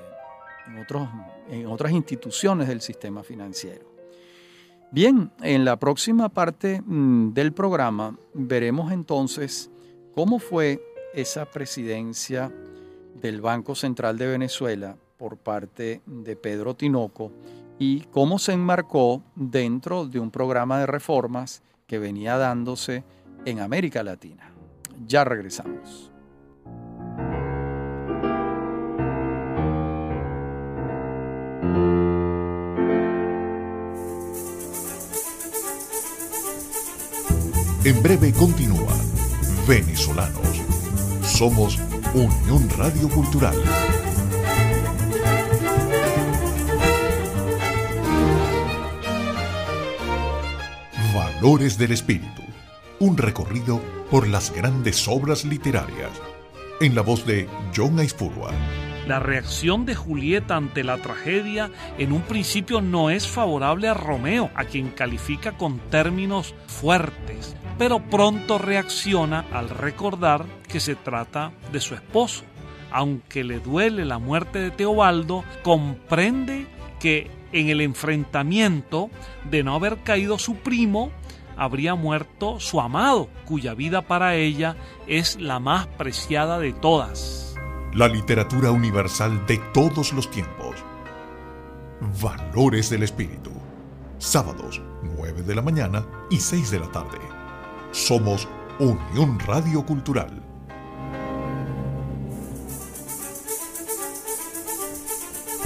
en, 0.68 1.60
en 1.60 1.66
otras 1.66 1.92
instituciones 1.92 2.68
del 2.68 2.80
sistema 2.80 3.22
financiero. 3.22 3.88
Bien, 4.90 5.30
en 5.42 5.64
la 5.64 5.78
próxima 5.78 6.30
parte 6.30 6.80
mm, 6.84 7.34
del 7.34 7.52
programa 7.52 8.16
veremos 8.32 8.90
entonces 8.90 9.70
cómo 10.14 10.38
fue 10.38 10.82
esa 11.12 11.44
presidencia 11.44 12.52
del 13.20 13.40
Banco 13.40 13.74
Central 13.74 14.16
de 14.16 14.28
Venezuela 14.28 14.96
por 15.18 15.36
parte 15.36 16.00
de 16.06 16.36
Pedro 16.36 16.74
Tinoco 16.74 17.32
y 17.78 18.00
cómo 18.12 18.38
se 18.38 18.52
enmarcó 18.52 19.22
dentro 19.34 20.06
de 20.06 20.20
un 20.20 20.30
programa 20.30 20.80
de 20.80 20.86
reformas 20.86 21.62
que 21.86 21.98
venía 21.98 22.38
dándose 22.38 23.04
en 23.44 23.60
América 23.60 24.02
Latina. 24.02 24.50
Ya 25.06 25.24
regresamos. 25.24 26.10
En 37.88 38.02
breve 38.02 38.34
continúa 38.34 38.94
Venezolanos. 39.66 40.60
Somos 41.22 41.78
Unión 42.12 42.68
Radio 42.76 43.08
Cultural. 43.08 43.56
Valores 51.14 51.78
del 51.78 51.92
Espíritu. 51.92 52.42
Un 52.98 53.16
recorrido 53.16 53.80
por 54.10 54.28
las 54.28 54.52
grandes 54.52 55.08
obras 55.08 55.46
literarias. 55.46 56.10
En 56.82 56.94
la 56.94 57.00
voz 57.00 57.24
de 57.24 57.48
John 57.74 57.98
Aispurua. 58.00 58.50
La 59.06 59.18
reacción 59.18 59.86
de 59.86 59.94
Julieta 59.94 60.56
ante 60.56 60.84
la 60.84 60.98
tragedia 60.98 61.70
en 61.96 62.12
un 62.12 62.20
principio 62.20 62.82
no 62.82 63.08
es 63.08 63.26
favorable 63.26 63.88
a 63.88 63.94
Romeo, 63.94 64.50
a 64.54 64.66
quien 64.66 64.90
califica 64.90 65.52
con 65.52 65.78
términos 65.88 66.54
fuertes, 66.66 67.56
pero 67.78 68.00
pronto 68.00 68.58
reacciona 68.58 69.46
al 69.52 69.70
recordar 69.70 70.44
que 70.68 70.80
se 70.80 70.96
trata 70.96 71.52
de 71.72 71.80
su 71.80 71.94
esposo. 71.94 72.44
Aunque 72.90 73.44
le 73.44 73.60
duele 73.60 74.04
la 74.04 74.18
muerte 74.18 74.58
de 74.58 74.70
Teobaldo, 74.70 75.44
comprende 75.62 76.66
que 77.00 77.30
en 77.52 77.68
el 77.68 77.80
enfrentamiento 77.80 79.10
de 79.48 79.62
no 79.62 79.74
haber 79.74 79.98
caído 79.98 80.38
su 80.38 80.56
primo, 80.56 81.10
habría 81.56 81.94
muerto 81.94 82.60
su 82.60 82.80
amado, 82.80 83.28
cuya 83.44 83.74
vida 83.74 84.02
para 84.02 84.34
ella 84.36 84.76
es 85.06 85.40
la 85.40 85.58
más 85.58 85.86
preciada 85.86 86.58
de 86.58 86.72
todas. 86.72 87.54
La 87.94 88.08
literatura 88.08 88.70
universal 88.70 89.46
de 89.46 89.58
todos 89.72 90.12
los 90.12 90.30
tiempos. 90.30 90.76
Valores 92.22 92.90
del 92.90 93.02
Espíritu. 93.02 93.50
Sábados, 94.18 94.82
9 95.02 95.42
de 95.42 95.54
la 95.54 95.62
mañana 95.62 96.06
y 96.30 96.38
6 96.38 96.70
de 96.70 96.80
la 96.80 96.90
tarde. 96.90 97.37
Somos 98.06 98.48
Unión 98.78 99.38
Radio 99.40 99.84
Cultural. 99.84 100.30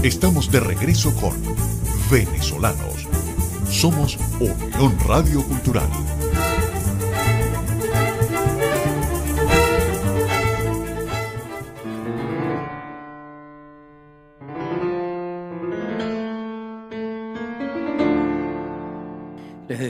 Estamos 0.02 0.50
de 0.50 0.58
regreso 0.60 1.14
con 1.14 1.36
Venezolanos 2.10 3.06
somos 3.72 4.18
Unión 4.38 4.98
Radio 5.06 5.42
Cultural. 5.42 5.88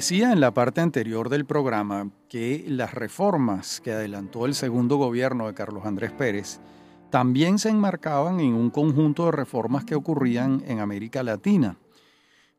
Decía 0.02 0.32
en 0.32 0.40
la 0.40 0.52
parte 0.52 0.80
anterior 0.80 1.28
del 1.28 1.44
programa 1.44 2.10
que 2.28 2.64
las 2.66 2.92
reformas 2.92 3.80
que 3.80 3.92
adelantó 3.92 4.46
el 4.46 4.56
segundo 4.56 4.96
gobierno 4.96 5.46
de 5.46 5.54
Carlos 5.54 5.86
Andrés 5.86 6.10
Pérez 6.10 6.58
también 7.10 7.56
se 7.60 7.68
enmarcaban 7.68 8.40
en 8.40 8.52
un 8.54 8.70
conjunto 8.70 9.26
de 9.26 9.30
reformas 9.30 9.84
que 9.84 9.94
ocurrían 9.94 10.60
en 10.66 10.80
América 10.80 11.22
Latina 11.22 11.76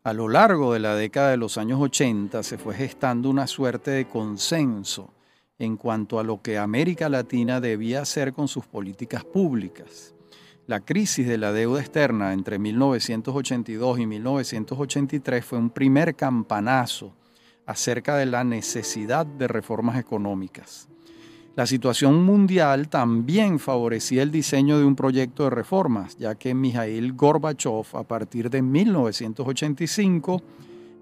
a 0.05 0.13
lo 0.13 0.29
largo 0.29 0.71
de 0.71 0.79
la 0.79 0.95
década 0.95 1.31
de 1.31 1.35
los 1.35 1.57
años 1.57 1.81
80 1.81 2.43
se 2.43 2.57
fue 2.57 2.75
gestando 2.75 3.29
una 3.29 3.45
suerte 3.45 3.91
de 3.91 4.07
consenso 4.07 5.13
en 5.59 5.75
cuanto 5.75 6.19
a 6.19 6.23
lo 6.23 6.41
que 6.41 6.57
América 6.57 7.09
Latina 7.09 7.59
debía 7.59 8.03
hacer 8.03 8.31
con 8.31 8.47
sus 8.47 8.67
políticas 8.67 9.25
públicas. 9.25 10.15
La 10.65 10.79
crisis 10.79 11.27
de 11.27 11.37
la 11.37 11.51
deuda 11.51 11.81
externa 11.81 12.31
entre 12.31 12.57
1982 12.57 13.99
y 13.99 14.05
1983 14.05 15.43
fue 15.43 15.59
un 15.59 15.71
primer 15.71 16.15
campanazo 16.15 17.13
acerca 17.65 18.17
de 18.17 18.25
la 18.25 18.43
necesidad 18.43 19.25
de 19.25 19.47
reformas 19.47 19.97
económicas. 19.97 20.87
La 21.55 21.67
situación 21.67 22.23
mundial 22.23 22.89
también 22.89 23.59
favorecía 23.59 24.23
el 24.23 24.31
diseño 24.31 24.79
de 24.79 24.85
un 24.85 24.95
proyecto 24.95 25.43
de 25.43 25.51
reformas, 25.51 26.17
ya 26.17 26.33
que 26.33 26.55
Mikhail 26.55 27.13
Gorbachev 27.13 27.95
a 27.95 28.03
partir 28.03 28.49
de 28.49 28.63
1985 28.63 30.41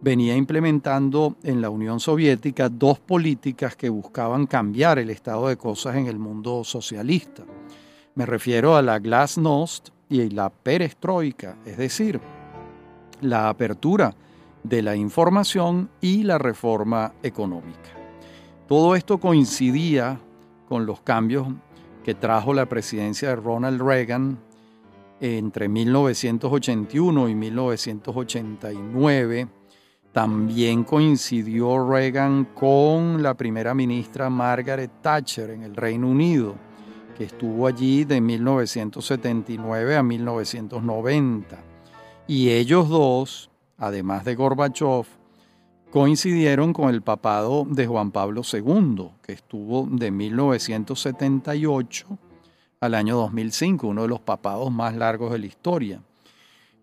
venía 0.02 0.36
implementando 0.36 1.38
en 1.44 1.62
la 1.62 1.70
Unión 1.70 2.02
Soviética 2.02 2.68
dos 2.68 3.00
políticas 3.00 3.78
que 3.78 3.88
buscaban 3.88 4.46
cambiar 4.46 5.00
el 5.00 5.10
estado 5.10 5.48
de 5.48 5.56
cosas 5.56 5.96
en 5.96 6.08
el 6.08 6.20
mundo 6.20 6.66
socialista. 6.66 7.44
Me 8.16 8.26
refiero 8.26 8.76
a 8.76 8.82
la 8.82 9.00
glasnost 9.00 9.90
y 10.10 10.30
la 10.32 10.50
perestroika, 10.50 11.60
es 11.66 11.78
decir, 11.78 12.20
la 13.22 13.48
apertura 13.48 14.14
de 14.64 14.82
la 14.82 14.96
información 14.96 15.90
y 16.02 16.24
la 16.24 16.38
reforma 16.38 17.14
económica. 17.24 17.90
Todo 18.68 18.96
esto 18.96 19.20
coincidía 19.20 20.20
con 20.68 20.86
los 20.86 21.02
cambios 21.02 21.48
que 22.04 22.14
trajo 22.16 22.54
la 22.54 22.68
presidencia 22.68 23.30
de 23.30 23.36
Ronald 23.36 23.82
Reagan 23.82 24.40
entre 25.20 25.70
1981 25.70 27.30
y 27.30 27.36
1989. 27.36 29.48
También 30.12 30.84
coincidió 30.84 31.88
Reagan 31.88 32.46
con 32.56 33.22
la 33.22 33.36
primera 33.36 33.74
ministra 33.74 34.30
Margaret 34.30 34.92
Thatcher 35.02 35.52
en 35.52 35.64
el 35.64 35.74
Reino 35.76 36.10
Unido, 36.10 36.56
que 37.18 37.24
estuvo 37.26 37.68
allí 37.68 38.04
de 38.04 38.20
1979 38.20 39.96
a 39.96 40.04
1990. 40.04 41.64
Y 42.28 42.50
ellos 42.50 42.90
dos, 42.90 43.51
además 43.82 44.24
de 44.24 44.36
Gorbachev, 44.36 45.06
coincidieron 45.90 46.72
con 46.72 46.90
el 46.90 47.02
papado 47.02 47.66
de 47.68 47.88
Juan 47.88 48.12
Pablo 48.12 48.44
II, 48.50 49.10
que 49.24 49.34
estuvo 49.34 49.88
de 49.92 50.12
1978 50.12 52.06
al 52.80 52.94
año 52.94 53.18
2005, 53.18 53.88
uno 53.88 54.04
de 54.04 54.08
los 54.08 54.22
papados 54.22 54.72
más 54.72 54.96
largos 54.96 55.32
de 55.32 55.40
la 55.40 55.48
historia. 55.48 56.02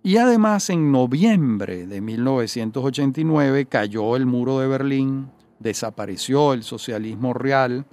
Y 0.03 0.17
además 0.17 0.71
en 0.71 0.91
noviembre 0.91 1.87
de 1.87 2.01
1989 2.01 3.67
cayó 3.67 4.17
el 4.17 4.27
muro 4.27 4.59
de 4.59 4.67
Berlín, 4.67 5.31
desapareció 5.61 6.53
el 6.53 6.65
socialismo 6.65 7.33
real, 7.33 7.87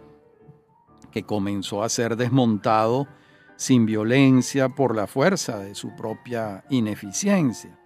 que 1.11 1.23
comenzó 1.23 1.83
a 1.83 1.89
ser 1.89 2.17
desmontado 2.17 3.07
sin 3.55 3.85
violencia 3.85 4.69
por 4.69 4.95
la 4.95 5.05
fuerza 5.05 5.59
de 5.59 5.75
su 5.75 5.95
propia 5.95 6.63
ineficiencia. 6.69 7.79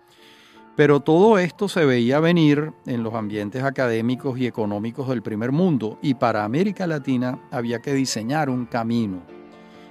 Pero 0.79 1.01
todo 1.01 1.37
esto 1.39 1.67
se 1.67 1.83
veía 1.83 2.21
venir 2.21 2.71
en 2.85 3.03
los 3.03 3.13
ambientes 3.13 3.65
académicos 3.65 4.39
y 4.39 4.47
económicos 4.47 5.09
del 5.09 5.21
primer 5.21 5.51
mundo 5.51 5.99
y 6.01 6.13
para 6.13 6.45
América 6.45 6.87
Latina 6.87 7.37
había 7.51 7.79
que 7.79 7.93
diseñar 7.93 8.49
un 8.49 8.65
camino. 8.65 9.21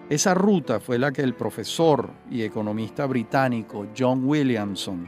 Esa 0.08 0.32
ruta 0.32 0.80
fue 0.80 0.98
la 0.98 1.12
que 1.12 1.20
el 1.20 1.34
profesor 1.34 2.10
y 2.30 2.40
economista 2.40 3.04
británico 3.04 3.88
John 3.94 4.24
Williamson 4.24 5.06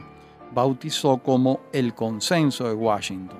bautizó 0.53 1.17
como 1.17 1.61
el 1.73 1.95
consenso 1.95 2.67
de 2.67 2.75
Washington. 2.75 3.39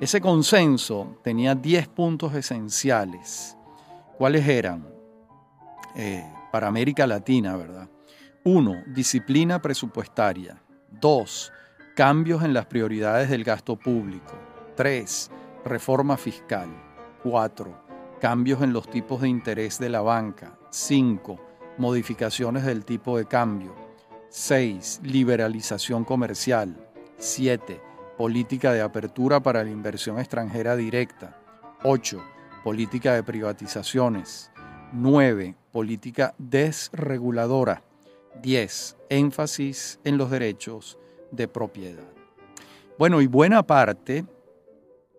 Ese 0.00 0.20
consenso 0.20 1.18
tenía 1.22 1.54
10 1.54 1.86
puntos 1.86 2.34
esenciales. 2.34 3.56
¿Cuáles 4.18 4.44
eran? 4.48 4.88
Eh, 5.94 6.28
para 6.50 6.66
América 6.66 7.06
Latina, 7.06 7.56
¿verdad? 7.56 7.88
1. 8.42 8.82
Disciplina 8.88 9.62
presupuestaria. 9.62 10.63
2. 11.00 11.52
Cambios 11.94 12.42
en 12.42 12.54
las 12.54 12.66
prioridades 12.66 13.30
del 13.30 13.44
gasto 13.44 13.76
público. 13.76 14.32
3. 14.76 15.30
Reforma 15.64 16.16
fiscal. 16.16 16.68
4. 17.22 17.84
Cambios 18.20 18.62
en 18.62 18.72
los 18.72 18.88
tipos 18.88 19.20
de 19.20 19.28
interés 19.28 19.78
de 19.78 19.88
la 19.88 20.00
banca. 20.00 20.58
5. 20.70 21.40
Modificaciones 21.78 22.64
del 22.64 22.84
tipo 22.84 23.16
de 23.16 23.26
cambio. 23.26 23.74
6. 24.28 25.00
Liberalización 25.04 26.04
comercial. 26.04 26.76
7. 27.18 27.80
Política 28.18 28.72
de 28.72 28.82
apertura 28.82 29.40
para 29.40 29.62
la 29.62 29.70
inversión 29.70 30.18
extranjera 30.18 30.76
directa. 30.76 31.38
8. 31.84 32.22
Política 32.64 33.14
de 33.14 33.22
privatizaciones. 33.22 34.50
9. 34.92 35.54
Política 35.72 36.34
desreguladora. 36.38 37.82
10. 38.42 38.96
Énfasis 39.08 40.00
en 40.04 40.18
los 40.18 40.30
derechos 40.30 40.98
de 41.30 41.48
propiedad. 41.48 42.08
Bueno, 42.98 43.20
y 43.20 43.26
buena 43.26 43.62
parte 43.64 44.24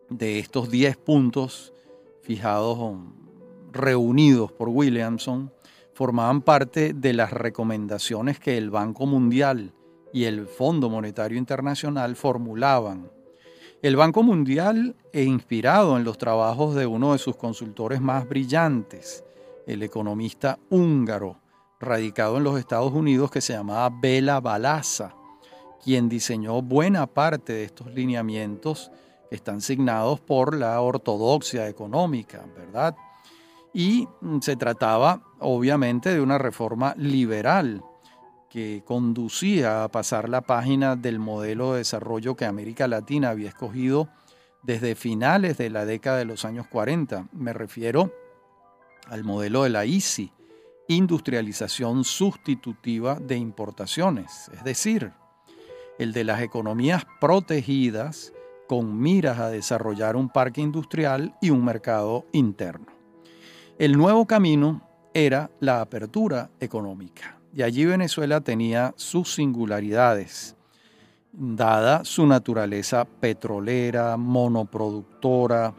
de 0.09 0.39
estos 0.39 0.69
10 0.69 0.97
puntos 0.97 1.73
fijados, 2.21 2.97
reunidos 3.71 4.51
por 4.51 4.69
Williamson, 4.69 5.51
formaban 5.93 6.41
parte 6.41 6.93
de 6.93 7.13
las 7.13 7.31
recomendaciones 7.31 8.39
que 8.39 8.57
el 8.57 8.69
Banco 8.69 9.05
Mundial 9.05 9.73
y 10.11 10.25
el 10.25 10.47
Fondo 10.47 10.89
Monetario 10.89 11.37
Internacional 11.37 12.15
formulaban. 12.15 13.11
El 13.81 13.95
Banco 13.95 14.23
Mundial, 14.23 14.95
e 15.11 15.23
inspirado 15.23 15.97
en 15.97 16.03
los 16.03 16.17
trabajos 16.17 16.75
de 16.75 16.85
uno 16.85 17.13
de 17.13 17.19
sus 17.19 17.35
consultores 17.35 18.01
más 18.01 18.27
brillantes, 18.27 19.23
el 19.67 19.83
economista 19.83 20.57
húngaro, 20.69 21.37
radicado 21.79 22.37
en 22.37 22.43
los 22.43 22.59
Estados 22.59 22.93
Unidos, 22.93 23.31
que 23.31 23.41
se 23.41 23.53
llamaba 23.53 23.89
Bela 24.01 24.39
Balasa, 24.39 25.15
quien 25.83 26.09
diseñó 26.09 26.61
buena 26.61 27.07
parte 27.07 27.53
de 27.53 27.63
estos 27.65 27.87
lineamientos 27.93 28.91
que 29.29 29.35
están 29.35 29.61
signados 29.61 30.19
por 30.19 30.55
la 30.55 30.79
ortodoxia 30.81 31.67
económica, 31.67 32.45
¿verdad? 32.55 32.95
Y 33.73 34.07
mm, 34.21 34.39
se 34.39 34.55
trataba 34.55 35.21
obviamente 35.39 36.13
de 36.13 36.21
una 36.21 36.37
reforma 36.37 36.95
liberal 36.97 37.83
que 38.49 38.83
conducía 38.85 39.83
a 39.83 39.89
pasar 39.89 40.29
la 40.29 40.39
página 40.41 40.95
del 40.95 41.19
modelo 41.19 41.73
de 41.73 41.79
desarrollo 41.79 42.35
que 42.35 42.45
América 42.45 42.87
Latina 42.87 43.31
había 43.31 43.49
escogido 43.49 44.07
desde 44.63 44.95
finales 44.95 45.57
de 45.57 45.69
la 45.69 45.85
década 45.85 46.19
de 46.19 46.25
los 46.25 46.45
años 46.45 46.65
40. 46.67 47.27
Me 47.33 47.51
refiero 47.51 48.13
al 49.09 49.25
modelo 49.25 49.63
de 49.63 49.69
la 49.69 49.85
ICI, 49.85 50.31
industrialización 50.87 52.03
sustitutiva 52.03 53.15
de 53.15 53.37
importaciones, 53.37 54.49
es 54.53 54.63
decir, 54.63 55.11
el 55.97 56.13
de 56.13 56.23
las 56.23 56.41
economías 56.41 57.05
protegidas 57.19 58.33
con 58.67 58.99
miras 58.99 59.39
a 59.39 59.49
desarrollar 59.49 60.15
un 60.15 60.29
parque 60.29 60.61
industrial 60.61 61.35
y 61.41 61.49
un 61.49 61.63
mercado 61.63 62.25
interno. 62.31 62.87
El 63.77 63.97
nuevo 63.97 64.25
camino 64.25 64.81
era 65.13 65.49
la 65.59 65.81
apertura 65.81 66.49
económica 66.59 67.39
y 67.53 67.61
allí 67.61 67.85
Venezuela 67.85 68.41
tenía 68.41 68.93
sus 68.97 69.33
singularidades, 69.33 70.55
dada 71.31 72.03
su 72.03 72.25
naturaleza 72.25 73.05
petrolera, 73.05 74.17
monoproductora 74.17 75.73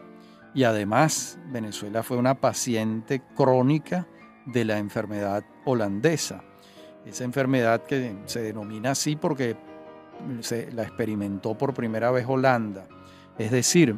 y 0.55 0.65
además 0.65 1.39
Venezuela 1.51 2.03
fue 2.03 2.17
una 2.17 2.41
paciente 2.41 3.23
crónica 3.35 4.07
de 4.47 4.65
la 4.65 4.79
enfermedad 4.79 5.45
holandesa. 5.65 6.43
Esa 7.05 7.25
enfermedad 7.25 7.83
que 7.83 8.17
se 8.27 8.43
denomina 8.43 8.93
así 8.93 9.17
porque 9.17 9.57
se 10.41 10.73
la 10.73 10.83
experimentó 10.83 11.57
por 11.57 11.75
primera 11.75 12.11
vez 12.11 12.27
Holanda. 12.27 12.87
Es 13.39 13.51
decir, 13.51 13.95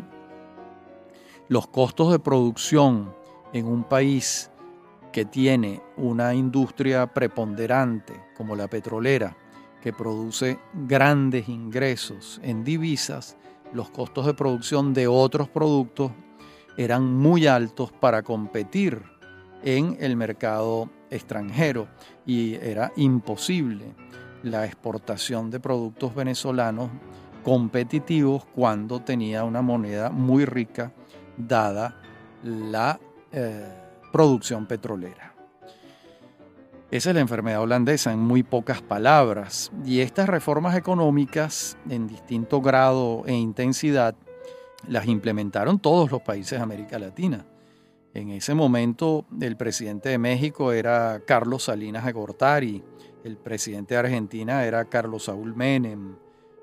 los 1.48 1.68
costos 1.68 2.12
de 2.12 2.18
producción 2.18 3.14
en 3.52 3.66
un 3.66 3.84
país 3.84 4.50
que 5.12 5.24
tiene 5.24 5.80
una 5.96 6.34
industria 6.34 7.06
preponderante 7.06 8.20
como 8.36 8.54
la 8.56 8.68
petrolera, 8.68 9.36
que 9.80 9.92
produce 9.92 10.58
grandes 10.74 11.48
ingresos 11.48 12.40
en 12.42 12.64
divisas, 12.64 13.36
los 13.72 13.90
costos 13.90 14.26
de 14.26 14.34
producción 14.34 14.92
de 14.92 15.06
otros 15.06 15.48
productos 15.48 16.12
eran 16.76 17.14
muy 17.14 17.46
altos 17.46 17.92
para 17.92 18.22
competir 18.22 19.02
en 19.62 19.96
el 20.00 20.16
mercado 20.16 20.90
extranjero 21.10 21.88
y 22.26 22.54
era 22.54 22.92
imposible 22.96 23.94
la 24.42 24.64
exportación 24.64 25.50
de 25.50 25.60
productos 25.60 26.14
venezolanos 26.14 26.90
competitivos 27.42 28.44
cuando 28.44 29.00
tenía 29.00 29.44
una 29.44 29.62
moneda 29.62 30.10
muy 30.10 30.44
rica 30.44 30.92
dada 31.36 32.00
la 32.42 33.00
eh, 33.32 33.66
producción 34.12 34.66
petrolera. 34.66 35.34
Esa 36.90 37.10
es 37.10 37.14
la 37.14 37.20
enfermedad 37.20 37.60
holandesa 37.60 38.12
en 38.12 38.20
muy 38.20 38.42
pocas 38.42 38.80
palabras. 38.80 39.70
Y 39.84 40.00
estas 40.00 40.26
reformas 40.26 40.74
económicas 40.74 41.76
en 41.90 42.06
distinto 42.06 42.62
grado 42.62 43.24
e 43.26 43.34
intensidad 43.34 44.14
las 44.86 45.06
implementaron 45.06 45.78
todos 45.78 46.10
los 46.10 46.22
países 46.22 46.58
de 46.58 46.62
América 46.62 46.98
Latina. 46.98 47.44
En 48.18 48.30
ese 48.30 48.52
momento 48.52 49.26
el 49.40 49.56
presidente 49.56 50.08
de 50.08 50.18
México 50.18 50.72
era 50.72 51.22
Carlos 51.24 51.62
Salinas 51.62 52.04
de 52.04 52.10
Gortari, 52.10 52.82
el 53.22 53.36
presidente 53.36 53.94
de 53.94 54.00
Argentina 54.00 54.64
era 54.64 54.84
Carlos 54.86 55.26
Saúl 55.26 55.54
Menem, 55.54 56.16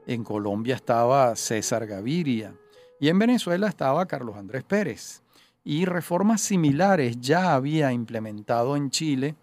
en 0.06 0.26
Colombia 0.26 0.76
estaba 0.76 1.34
César 1.38 1.88
Gaviria 1.88 2.54
y 3.00 3.08
en 3.08 3.18
Venezuela 3.18 3.70
estaba 3.70 4.06
Carlos 4.06 4.36
Andrés 4.36 4.66
Pérez. 4.66 5.24
Y 5.64 5.86
reformas 5.86 6.42
similares 6.42 7.22
ya 7.22 7.56
había 7.56 7.94
implementado 7.94 8.76
en 8.76 8.90
Chile 8.90 9.36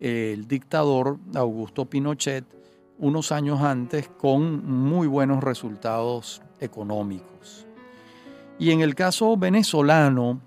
el 0.00 0.48
dictador 0.48 1.20
Augusto 1.36 1.88
Pinochet 1.88 2.44
unos 2.98 3.30
años 3.30 3.60
antes 3.60 4.08
con 4.08 4.66
muy 4.66 5.06
buenos 5.06 5.44
resultados 5.44 6.42
económicos. 6.58 7.64
Y 8.58 8.72
en 8.72 8.80
el 8.80 8.96
caso 8.96 9.36
venezolano, 9.36 10.40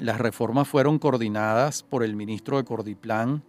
las 0.00 0.18
reformas 0.18 0.68
fueron 0.68 0.98
coordinadas 0.98 1.82
por 1.82 2.02
el 2.02 2.16
ministro 2.16 2.56
de 2.56 2.64
Cordiplan, 2.64 3.42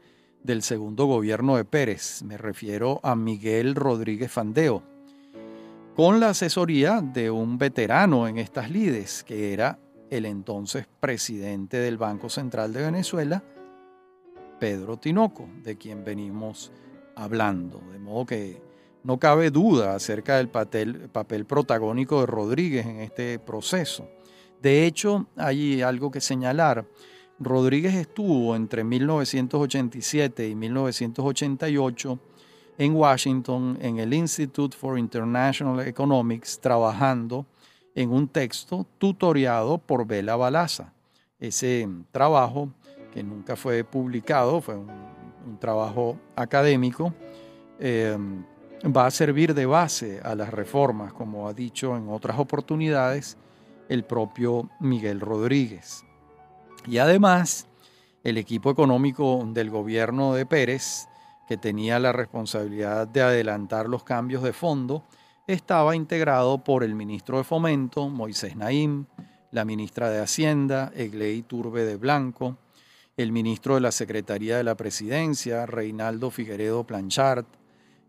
del 0.43 0.61
segundo 0.61 1.05
gobierno 1.05 1.57
de 1.57 1.65
Pérez, 1.65 2.23
me 2.23 2.37
refiero 2.37 2.99
a 3.03 3.15
Miguel 3.15 3.75
Rodríguez 3.75 4.31
Fandeo, 4.31 4.83
con 5.95 6.19
la 6.19 6.29
asesoría 6.29 7.01
de 7.01 7.29
un 7.29 7.57
veterano 7.57 8.27
en 8.27 8.37
estas 8.37 8.71
lides, 8.71 9.23
que 9.25 9.53
era 9.53 9.79
el 10.09 10.25
entonces 10.25 10.87
presidente 10.99 11.77
del 11.77 11.97
Banco 11.97 12.29
Central 12.29 12.71
de 12.71 12.83
Venezuela, 12.83 13.43
Pedro 14.59 14.97
Tinoco, 14.97 15.49
de 15.63 15.77
quien 15.77 16.03
venimos 16.03 16.71
hablando. 17.15 17.81
De 17.91 17.99
modo 17.99 18.25
que 18.25 18.61
no 19.03 19.19
cabe 19.19 19.51
duda 19.51 19.95
acerca 19.95 20.37
del 20.37 20.47
papel, 20.47 21.09
papel 21.09 21.45
protagónico 21.45 22.21
de 22.21 22.27
Rodríguez 22.27 22.85
en 22.85 23.01
este 23.01 23.39
proceso. 23.39 24.09
De 24.61 24.85
hecho, 24.85 25.27
hay 25.37 25.81
algo 25.81 26.11
que 26.11 26.21
señalar. 26.21 26.85
Rodríguez 27.39 27.95
estuvo 27.95 28.55
entre 28.55 28.83
1987 28.83 30.49
y 30.49 30.55
1988 30.55 32.19
en 32.77 32.95
Washington 32.95 33.77
en 33.81 33.99
el 33.99 34.13
Institute 34.13 34.75
for 34.75 34.99
International 34.99 35.85
Economics 35.87 36.59
trabajando 36.59 37.45
en 37.95 38.11
un 38.11 38.27
texto 38.27 38.85
tutoriado 38.97 39.77
por 39.77 40.05
Bela 40.05 40.35
Balaza. 40.35 40.93
Ese 41.39 41.87
trabajo, 42.11 42.69
que 43.13 43.23
nunca 43.23 43.55
fue 43.55 43.83
publicado, 43.83 44.61
fue 44.61 44.75
un, 44.75 45.19
trabajo 45.59 46.17
académico, 46.35 47.11
em, 47.79 48.43
va 48.85 49.07
a 49.07 49.11
servir 49.11 49.53
de 49.53 49.65
base 49.65 50.21
a 50.23 50.35
las 50.35 50.51
reformas, 50.51 51.11
como 51.11 51.47
ha 51.47 51.53
dicho 51.53 51.97
en 51.97 52.07
otras 52.07 52.37
oportunidades 52.37 53.35
el 53.89 54.05
propio 54.05 54.69
Miguel 54.79 55.19
Rodríguez. 55.19 56.05
Y 56.87 56.99
además, 56.99 57.67
el 58.23 58.37
equipo 58.37 58.71
económico 58.71 59.43
del 59.51 59.69
gobierno 59.69 60.33
de 60.33 60.45
Pérez, 60.45 61.07
que 61.47 61.57
tenía 61.57 61.99
la 61.99 62.11
responsabilidad 62.11 63.07
de 63.07 63.21
adelantar 63.21 63.89
los 63.89 64.03
cambios 64.03 64.43
de 64.43 64.53
fondo, 64.53 65.03
estaba 65.47 65.95
integrado 65.95 66.63
por 66.63 66.83
el 66.83 66.93
ministro 66.93 67.39
de 67.39 67.43
Fomento, 67.43 68.07
Moisés 68.07 68.55
Naim, 68.55 69.05
la 69.51 69.65
ministra 69.65 70.11
de 70.11 70.19
Hacienda, 70.19 70.91
Egley 70.95 71.41
Turbe 71.41 71.85
de 71.85 71.95
Blanco, 71.95 72.57
el 73.17 73.31
ministro 73.31 73.75
de 73.75 73.81
la 73.81 73.91
Secretaría 73.91 74.57
de 74.57 74.63
la 74.63 74.75
Presidencia, 74.75 75.65
Reinaldo 75.65 76.29
Figueredo 76.29 76.85
Planchard, 76.85 77.45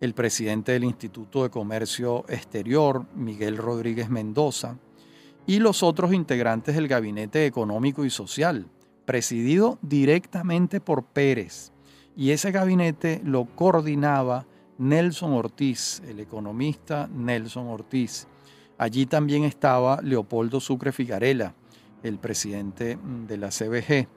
el 0.00 0.14
presidente 0.14 0.72
del 0.72 0.84
Instituto 0.84 1.42
de 1.42 1.50
Comercio 1.50 2.24
Exterior, 2.28 3.06
Miguel 3.14 3.56
Rodríguez 3.56 4.10
Mendoza, 4.10 4.76
y 5.46 5.58
los 5.58 5.82
otros 5.82 6.12
integrantes 6.12 6.74
del 6.74 6.88
Gabinete 6.88 7.46
Económico 7.46 8.04
y 8.04 8.10
Social, 8.10 8.66
presidido 9.04 9.78
directamente 9.82 10.80
por 10.80 11.04
Pérez. 11.04 11.72
Y 12.16 12.30
ese 12.30 12.50
gabinete 12.50 13.20
lo 13.24 13.46
coordinaba 13.46 14.46
Nelson 14.78 15.32
Ortiz, 15.32 16.02
el 16.08 16.20
economista 16.20 17.08
Nelson 17.12 17.68
Ortiz. 17.68 18.26
Allí 18.78 19.06
también 19.06 19.44
estaba 19.44 20.00
Leopoldo 20.02 20.60
Sucre 20.60 20.92
Figarela, 20.92 21.54
el 22.02 22.18
presidente 22.18 22.98
de 23.26 23.36
la 23.36 23.48
CBG. 23.48 24.08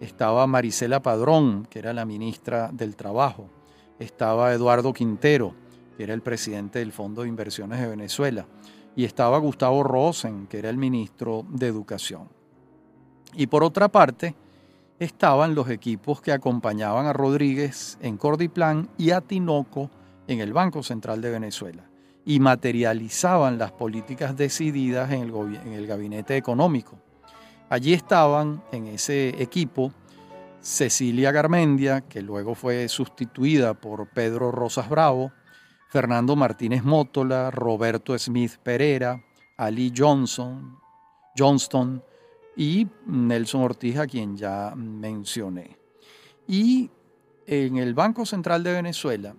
Estaba 0.00 0.46
Marisela 0.46 1.02
Padrón, 1.02 1.66
que 1.70 1.78
era 1.78 1.92
la 1.92 2.04
ministra 2.04 2.70
del 2.72 2.96
Trabajo 2.96 3.48
estaba 3.98 4.52
Eduardo 4.52 4.92
Quintero, 4.92 5.54
que 5.96 6.04
era 6.04 6.14
el 6.14 6.22
presidente 6.22 6.80
del 6.80 6.92
Fondo 6.92 7.22
de 7.22 7.28
Inversiones 7.28 7.80
de 7.80 7.88
Venezuela, 7.88 8.46
y 8.96 9.04
estaba 9.04 9.38
Gustavo 9.38 9.82
Rosen, 9.82 10.46
que 10.46 10.58
era 10.58 10.70
el 10.70 10.76
ministro 10.76 11.44
de 11.48 11.66
Educación. 11.66 12.28
Y 13.34 13.46
por 13.46 13.64
otra 13.64 13.88
parte, 13.88 14.34
estaban 14.98 15.54
los 15.54 15.68
equipos 15.68 16.20
que 16.20 16.32
acompañaban 16.32 17.06
a 17.06 17.12
Rodríguez 17.12 17.98
en 18.00 18.16
Cordiplan 18.16 18.88
y 18.96 19.10
a 19.10 19.20
Tinoco 19.20 19.90
en 20.28 20.40
el 20.40 20.52
Banco 20.52 20.82
Central 20.82 21.20
de 21.20 21.30
Venezuela 21.30 21.84
y 22.24 22.40
materializaban 22.40 23.58
las 23.58 23.72
políticas 23.72 24.36
decididas 24.36 25.12
en 25.12 25.22
el, 25.22 25.56
en 25.56 25.72
el 25.72 25.86
gabinete 25.86 26.36
económico. 26.36 26.96
Allí 27.68 27.92
estaban 27.92 28.62
en 28.72 28.86
ese 28.86 29.30
equipo 29.42 29.92
Cecilia 30.60 31.30
Garmendia, 31.32 32.00
que 32.02 32.22
luego 32.22 32.54
fue 32.54 32.88
sustituida 32.88 33.74
por 33.74 34.08
Pedro 34.08 34.50
Rosas 34.50 34.88
Bravo, 34.88 35.32
Fernando 35.88 36.36
Martínez 36.36 36.82
Mótola, 36.82 37.50
Roberto 37.50 38.18
Smith 38.18 38.56
Pereira, 38.62 39.22
Ali 39.56 39.92
Johnson, 39.96 40.78
Johnston 41.36 42.02
y 42.56 42.86
Nelson 43.06 43.62
Ortiz, 43.62 43.98
a 43.98 44.06
quien 44.06 44.36
ya 44.36 44.74
mencioné. 44.76 45.76
Y 46.46 46.90
en 47.46 47.76
el 47.76 47.94
Banco 47.94 48.26
Central 48.26 48.62
de 48.62 48.72
Venezuela, 48.72 49.34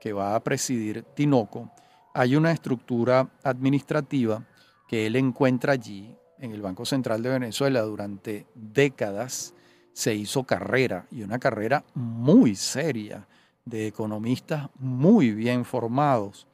que 0.00 0.12
va 0.12 0.34
a 0.34 0.42
presidir 0.42 1.04
Tinoco, 1.14 1.70
hay 2.14 2.36
una 2.36 2.52
estructura 2.52 3.30
administrativa 3.42 4.44
que 4.88 5.06
él 5.06 5.16
encuentra 5.16 5.72
allí, 5.72 6.14
en 6.38 6.52
el 6.52 6.60
Banco 6.60 6.84
Central 6.84 7.22
de 7.22 7.30
Venezuela, 7.30 7.82
durante 7.82 8.46
décadas, 8.54 9.54
se 9.92 10.14
hizo 10.14 10.44
carrera 10.44 11.06
y 11.10 11.22
una 11.22 11.38
carrera 11.38 11.84
muy 11.94 12.56
seria 12.56 13.28
de 13.64 13.86
economistas 13.86 14.68
muy 14.78 15.32
bien 15.32 15.64
formados. 15.64 16.46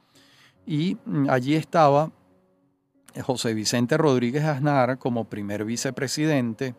Y 0.67 0.97
mm, 1.05 1.31
allí 1.31 1.55
estaba 1.55 2.11
José 3.23 3.55
Vicente 3.55 3.97
Rodríguez 3.97 4.45
Aznar 4.45 4.99
como 4.99 5.25
primer 5.25 5.65
vicepresidente, 5.65 6.75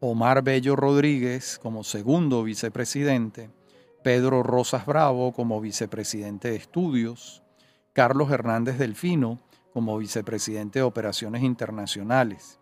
Omar 0.00 0.42
Bello 0.42 0.76
Rodríguez 0.76 1.58
como 1.58 1.84
segundo 1.84 2.42
vicepresidente, 2.42 3.50
Pedro 4.02 4.42
Rosas 4.42 4.86
Bravo 4.86 5.32
como 5.32 5.60
vicepresidente 5.60 6.50
de 6.50 6.56
estudios, 6.56 7.42
Carlos 7.92 8.30
Hernández 8.30 8.78
Delfino 8.78 9.40
como 9.72 9.98
vicepresidente 9.98 10.78
de 10.78 10.84
operaciones 10.84 11.42
internacionales. 11.42 12.58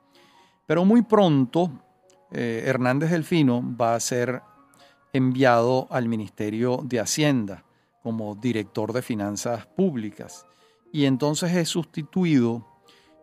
Pero 0.66 0.84
muy 0.84 1.02
pronto 1.02 1.70
eh, 2.30 2.64
Hernández 2.66 3.10
Delfino 3.10 3.62
va 3.80 3.94
a 3.94 4.00
ser 4.00 4.42
enviado 5.12 5.86
al 5.90 6.08
Ministerio 6.08 6.80
de 6.84 7.00
Hacienda 7.00 7.64
como 8.02 8.34
director 8.34 8.92
de 8.92 9.02
finanzas 9.02 9.66
públicas 9.66 10.46
y 10.92 11.04
entonces 11.04 11.54
es 11.54 11.68
sustituido 11.68 12.66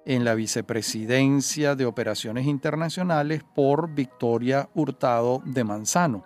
en 0.05 0.23
la 0.23 0.35
vicepresidencia 0.35 1.75
de 1.75 1.85
operaciones 1.85 2.45
internacionales 2.45 3.43
por 3.55 3.93
Victoria 3.93 4.69
Hurtado 4.75 5.41
de 5.45 5.63
Manzano, 5.63 6.23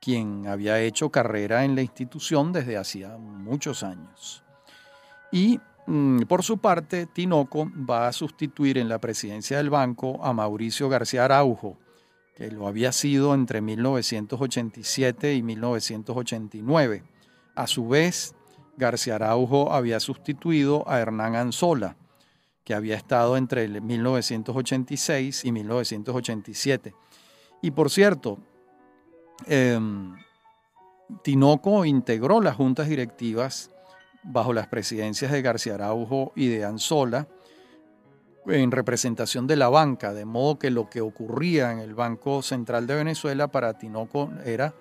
quien 0.00 0.46
había 0.46 0.80
hecho 0.80 1.10
carrera 1.10 1.64
en 1.64 1.74
la 1.74 1.82
institución 1.82 2.52
desde 2.52 2.76
hacía 2.76 3.16
muchos 3.16 3.82
años. 3.82 4.44
Y 5.32 5.58
mm, 5.86 6.22
por 6.22 6.44
su 6.44 6.58
parte, 6.58 7.06
Tinoco 7.06 7.68
va 7.88 8.06
a 8.06 8.12
sustituir 8.12 8.78
en 8.78 8.88
la 8.88 9.00
presidencia 9.00 9.56
del 9.56 9.70
banco 9.70 10.24
a 10.24 10.32
Mauricio 10.32 10.88
García 10.88 11.24
Araujo, 11.24 11.76
que 12.38 12.52
lo 12.52 12.68
había 12.68 12.92
sido 12.92 13.34
entre 13.34 13.60
1987 13.60 15.34
y 15.34 15.42
1989. 15.42 17.02
A 17.56 17.66
su 17.66 17.88
vez, 17.88 18.36
García 18.76 19.16
Araujo 19.16 19.72
había 19.72 19.98
sustituido 19.98 20.88
a 20.88 21.00
Hernán 21.00 21.34
Anzola, 21.34 21.96
que 22.62 22.74
había 22.74 22.94
estado 22.94 23.36
entre 23.36 23.68
1986 23.68 25.44
y 25.46 25.50
1987. 25.50 26.94
Y 27.60 27.72
por 27.72 27.90
cierto, 27.90 28.38
em, 29.46 30.14
Tinoco 31.24 31.84
integró 31.84 32.40
las 32.40 32.54
juntas 32.54 32.88
directivas 32.88 33.72
bajo 34.22 34.52
las 34.52 34.68
presidencias 34.68 35.32
de 35.32 35.42
García 35.42 35.74
Araujo 35.74 36.32
y 36.36 36.46
de 36.46 36.64
Anzola 36.64 37.26
en 38.48 38.70
representación 38.70 39.46
de 39.46 39.56
la 39.56 39.68
banca, 39.68 40.12
de 40.12 40.24
modo 40.24 40.58
que 40.58 40.70
lo 40.70 40.88
que 40.88 41.00
ocurría 41.00 41.72
en 41.72 41.78
el 41.78 41.94
Banco 41.94 42.42
Central 42.42 42.86
de 42.86 42.96
Venezuela 42.96 43.48
para 43.48 43.78
Tinoco 43.78 44.30
era 44.44 44.74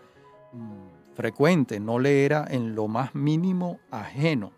mm, 0.54 1.14
frecuente, 1.14 1.80
no 1.80 2.00
le 2.00 2.26
era 2.26 2.46
en 2.50 2.76
lo 2.76 2.88
más 2.88 3.14
mínimo 3.16 3.80
ajeno. 3.92 4.52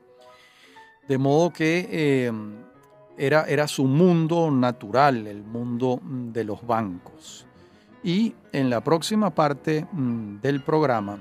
De 1.08 1.18
modo 1.18 1.52
que 1.52 2.26
em, 2.28 2.58
era, 3.18 3.46
era 3.46 3.68
su 3.68 3.86
mundo 3.86 4.52
natural, 4.52 5.26
el 5.28 5.44
mundo 5.44 6.00
mm, 6.02 6.32
de 6.32 6.44
los 6.44 6.66
bancos. 6.66 7.48
Y 8.04 8.34
en 8.54 8.70
la 8.70 8.82
próxima 8.82 9.34
parte 9.34 9.86
mm, 9.92 10.40
del 10.40 10.62
programa 10.62 11.20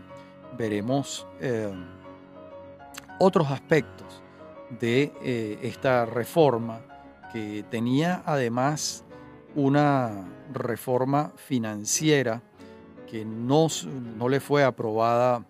veremos 0.57 1.27
em, 1.41 1.85
otros 3.19 3.51
aspectos 3.51 4.23
de 4.81 5.13
eh, 5.23 5.59
esta 5.63 6.05
reforma 6.05 6.81
que 7.33 7.65
tenía 7.71 8.23
además 8.25 9.05
una 9.55 10.29
reforma 10.53 11.33
financiera 11.37 12.43
que 13.11 13.25
no, 13.25 13.69
no, 14.17 14.29
le 14.29 14.41
fue 14.41 14.65
aprobada 14.65 15.45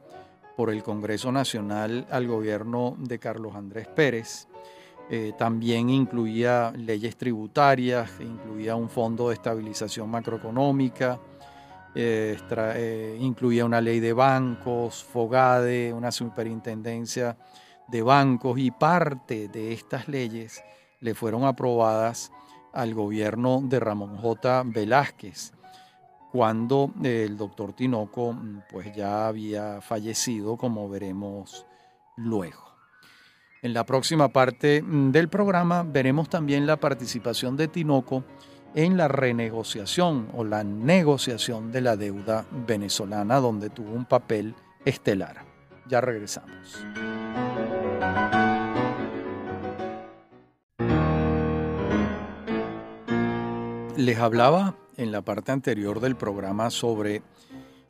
por 0.56 0.70
el 0.70 0.82
Congreso 0.82 1.32
Nacional 1.32 2.06
al 2.10 2.26
gobierno 2.26 2.96
de 2.98 3.18
Carlos 3.18 3.54
Andrés 3.54 3.88
Pérez. 3.88 4.48
Eh, 5.10 5.32
también 5.38 5.88
incluía 5.88 6.72
leyes 6.76 7.16
tributarias, 7.16 8.10
incluía 8.20 8.76
un 8.76 8.88
fondo 8.88 9.28
de 9.28 9.34
estabilización 9.34 10.08
macroeconómica, 10.10 11.18
eh, 11.94 12.36
eh, 12.50 13.18
incluía 13.20 13.64
una 13.64 13.80
ley 13.80 14.00
de 14.00 14.12
bancos, 14.12 15.02
FOGADE, 15.04 15.92
una 15.92 16.12
superintendencia 16.12 17.36
de 17.88 18.02
bancos 18.02 18.58
y 18.58 18.70
parte 18.70 19.48
de 19.48 19.72
estas 19.72 20.06
leyes 20.06 20.62
le 21.00 21.14
fueron 21.14 21.44
aprobadas 21.44 22.32
al 22.72 22.94
gobierno 22.94 23.60
de 23.62 23.80
Ramón 23.80 24.16
J. 24.18 24.62
Velázquez, 24.66 25.52
cuando 26.32 26.92
el 27.02 27.36
doctor 27.36 27.72
Tinoco 27.72 28.32
mm, 28.32 28.62
pues 28.70 28.94
ya 28.94 29.26
había 29.28 29.80
fallecido, 29.80 30.56
como 30.56 30.88
veremos 30.88 31.66
luego. 32.16 32.68
En 33.62 33.74
la 33.74 33.84
próxima 33.84 34.28
parte 34.28 34.82
mm, 34.82 35.10
del 35.10 35.28
programa 35.28 35.82
veremos 35.82 36.28
también 36.28 36.66
la 36.66 36.76
participación 36.76 37.56
de 37.56 37.68
Tinoco 37.68 38.24
en 38.74 38.96
la 38.96 39.08
renegociación 39.08 40.28
o 40.34 40.44
la 40.44 40.62
negociación 40.62 41.72
de 41.72 41.80
la 41.80 41.96
deuda 41.96 42.46
venezolana, 42.66 43.40
donde 43.40 43.70
tuvo 43.70 43.92
un 43.92 44.04
papel 44.04 44.54
estelar. 44.84 45.44
Ya 45.88 46.00
regresamos. 46.00 46.84
Les 53.98 54.16
hablaba 54.20 54.76
en 54.96 55.10
la 55.10 55.22
parte 55.22 55.50
anterior 55.50 55.98
del 55.98 56.14
programa 56.14 56.70
sobre 56.70 57.20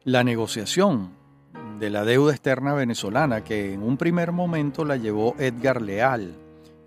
la 0.04 0.24
negociación 0.24 1.10
de 1.78 1.90
la 1.90 2.02
deuda 2.06 2.32
externa 2.32 2.72
venezolana 2.72 3.44
que 3.44 3.74
en 3.74 3.82
un 3.82 3.98
primer 3.98 4.32
momento 4.32 4.86
la 4.86 4.96
llevó 4.96 5.34
Edgar 5.38 5.82
Leal 5.82 6.34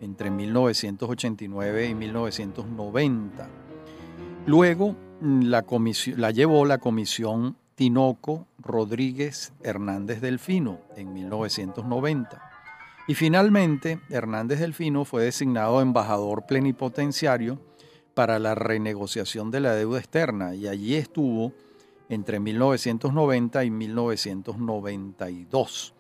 entre 0.01 0.31
1989 0.31 1.85
y 1.85 1.93
1990. 1.93 3.47
Luego 4.47 4.95
la, 5.21 5.63
la 6.17 6.31
llevó 6.31 6.65
la 6.65 6.79
comisión 6.79 7.57
Tinoco 7.75 8.47
Rodríguez 8.57 9.53
Hernández 9.61 10.19
Delfino 10.21 10.79
en 10.95 11.13
1990. 11.13 12.41
Y 13.07 13.13
finalmente 13.13 13.99
Hernández 14.09 14.61
Delfino 14.61 15.05
fue 15.05 15.25
designado 15.25 15.79
embajador 15.79 16.47
plenipotenciario 16.47 17.59
para 18.13 18.39
la 18.39 18.55
renegociación 18.55 19.51
de 19.51 19.59
la 19.59 19.73
deuda 19.73 19.99
externa 19.99 20.55
y 20.55 20.67
allí 20.67 20.95
estuvo 20.95 21.51
entre 22.09 22.39
1990 22.39 23.63
y 23.63 23.71
1992. 23.71 25.93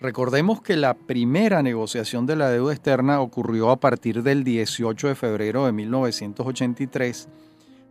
Recordemos 0.00 0.62
que 0.62 0.76
la 0.76 0.94
primera 0.94 1.62
negociación 1.62 2.24
de 2.24 2.36
la 2.36 2.50
deuda 2.50 2.72
externa 2.72 3.20
ocurrió 3.20 3.70
a 3.70 3.80
partir 3.80 4.22
del 4.22 4.44
18 4.44 5.08
de 5.08 5.14
febrero 5.16 5.66
de 5.66 5.72
1983 5.72 7.28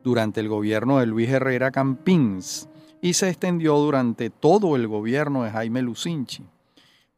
durante 0.03 0.39
el 0.39 0.47
gobierno 0.47 0.99
de 0.99 1.05
Luis 1.05 1.29
Herrera 1.29 1.71
Campins 1.71 2.69
y 3.01 3.13
se 3.13 3.29
extendió 3.29 3.77
durante 3.77 4.29
todo 4.29 4.75
el 4.75 4.87
gobierno 4.87 5.43
de 5.43 5.51
Jaime 5.51 5.81
Lucinchi. 5.81 6.43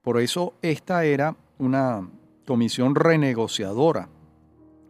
Por 0.01 0.19
eso 0.19 0.53
esta 0.61 1.05
era 1.05 1.35
una 1.59 2.09
comisión 2.47 2.95
renegociadora, 2.95 4.09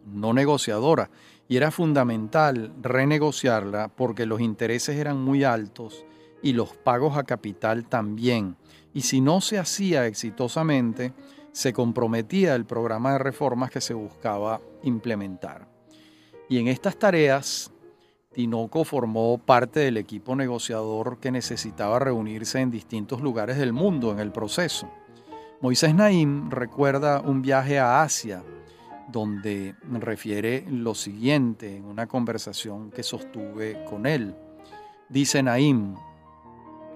no 0.06 0.32
negociadora, 0.32 1.10
y 1.48 1.56
era 1.56 1.70
fundamental 1.70 2.72
renegociarla 2.80 3.88
porque 3.88 4.26
los 4.26 4.40
intereses 4.40 4.96
eran 4.96 5.20
muy 5.20 5.42
altos 5.42 6.04
y 6.42 6.52
los 6.52 6.76
pagos 6.76 7.16
a 7.16 7.24
capital 7.24 7.86
también. 7.86 8.56
Y 8.94 9.02
si 9.02 9.20
no 9.20 9.40
se 9.40 9.58
hacía 9.58 10.06
exitosamente, 10.06 11.12
se 11.52 11.72
comprometía 11.72 12.54
el 12.54 12.64
programa 12.64 13.12
de 13.12 13.18
reformas 13.18 13.70
que 13.70 13.80
se 13.80 13.94
buscaba 13.94 14.60
implementar. 14.82 15.68
Y 16.48 16.58
en 16.58 16.68
estas 16.68 16.96
tareas, 16.96 17.72
Tinoco 18.32 18.84
formó 18.84 19.38
parte 19.38 19.80
del 19.80 19.96
equipo 19.96 20.36
negociador 20.36 21.18
que 21.18 21.32
necesitaba 21.32 21.98
reunirse 21.98 22.60
en 22.60 22.70
distintos 22.70 23.20
lugares 23.20 23.58
del 23.58 23.72
mundo 23.72 24.12
en 24.12 24.20
el 24.20 24.30
proceso. 24.30 24.88
Moisés 25.60 25.94
Naim 25.94 26.48
recuerda 26.48 27.20
un 27.20 27.42
viaje 27.42 27.78
a 27.78 28.02
Asia 28.02 28.42
donde 29.10 29.74
refiere 29.82 30.64
lo 30.68 30.94
siguiente 30.94 31.76
en 31.76 31.84
una 31.84 32.06
conversación 32.06 32.90
que 32.90 33.02
sostuve 33.02 33.84
con 33.84 34.06
él. 34.06 34.34
Dice 35.08 35.42
Naim, 35.42 35.96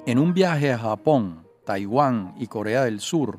en 0.07 0.19
un 0.19 0.35
viaje 0.35 0.73
a 0.73 0.79
Japón, 0.79 1.47
Taiwán 1.65 2.35
y 2.39 2.47
Corea 2.47 2.85
del 2.85 3.01
Sur, 3.01 3.39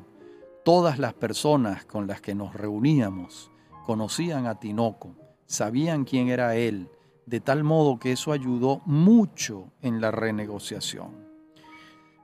todas 0.64 0.98
las 0.98 1.14
personas 1.14 1.84
con 1.84 2.06
las 2.06 2.20
que 2.20 2.34
nos 2.34 2.54
reuníamos 2.54 3.50
conocían 3.84 4.46
a 4.46 4.58
Tinoco, 4.58 5.14
sabían 5.46 6.04
quién 6.04 6.28
era 6.28 6.56
él, 6.56 6.90
de 7.24 7.40
tal 7.40 7.64
modo 7.64 7.98
que 7.98 8.12
eso 8.12 8.32
ayudó 8.32 8.82
mucho 8.84 9.72
en 9.80 10.00
la 10.00 10.10
renegociación. 10.10 11.25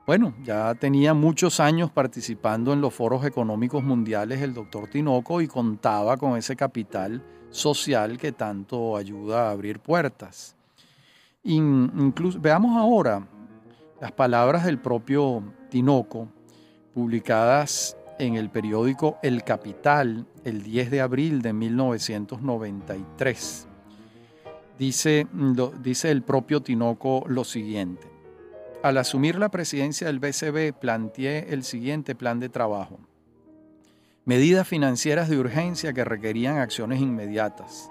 Bueno, 0.05 0.33
ya 0.43 0.75
tenía 0.75 1.13
muchos 1.13 1.61
años 1.61 1.89
participando 1.89 2.73
en 2.73 2.81
los 2.81 2.93
foros 2.93 3.23
económicos 3.23 3.81
mundiales 3.81 4.41
el 4.41 4.53
doctor 4.53 4.89
Tinoco 4.89 5.39
y 5.39 5.47
contaba 5.47 6.17
con 6.17 6.37
ese 6.37 6.57
capital 6.57 7.23
social 7.51 8.17
que 8.17 8.33
tanto 8.33 8.97
ayuda 8.97 9.47
a 9.47 9.51
abrir 9.51 9.79
puertas. 9.79 10.57
Incluso, 11.43 12.37
veamos 12.41 12.75
ahora 12.75 13.25
las 14.01 14.11
palabras 14.11 14.65
del 14.65 14.77
propio 14.77 15.41
Tinoco, 15.69 16.27
publicadas 16.93 17.95
en 18.19 18.35
el 18.35 18.49
periódico 18.49 19.19
El 19.23 19.45
Capital 19.45 20.27
el 20.43 20.63
10 20.63 20.91
de 20.91 20.99
abril 20.99 21.41
de 21.41 21.53
1993. 21.53 23.69
Dice, 24.77 25.27
dice 25.81 26.11
el 26.11 26.23
propio 26.23 26.61
Tinoco 26.61 27.23
lo 27.25 27.45
siguiente. 27.45 28.12
Al 28.83 28.97
asumir 28.97 29.39
la 29.39 29.47
presidencia 29.47 30.07
del 30.07 30.19
BCB, 30.19 30.77
planteé 30.77 31.53
el 31.53 31.63
siguiente 31.63 32.15
plan 32.15 32.41
de 32.41 32.49
trabajo. 32.49 32.99
Medidas 34.25 34.67
financieras 34.67 35.29
de 35.29 35.37
urgencia 35.37 35.93
que 35.93 36.03
requerían 36.03 36.57
acciones 36.57 36.99
inmediatas. 36.99 37.89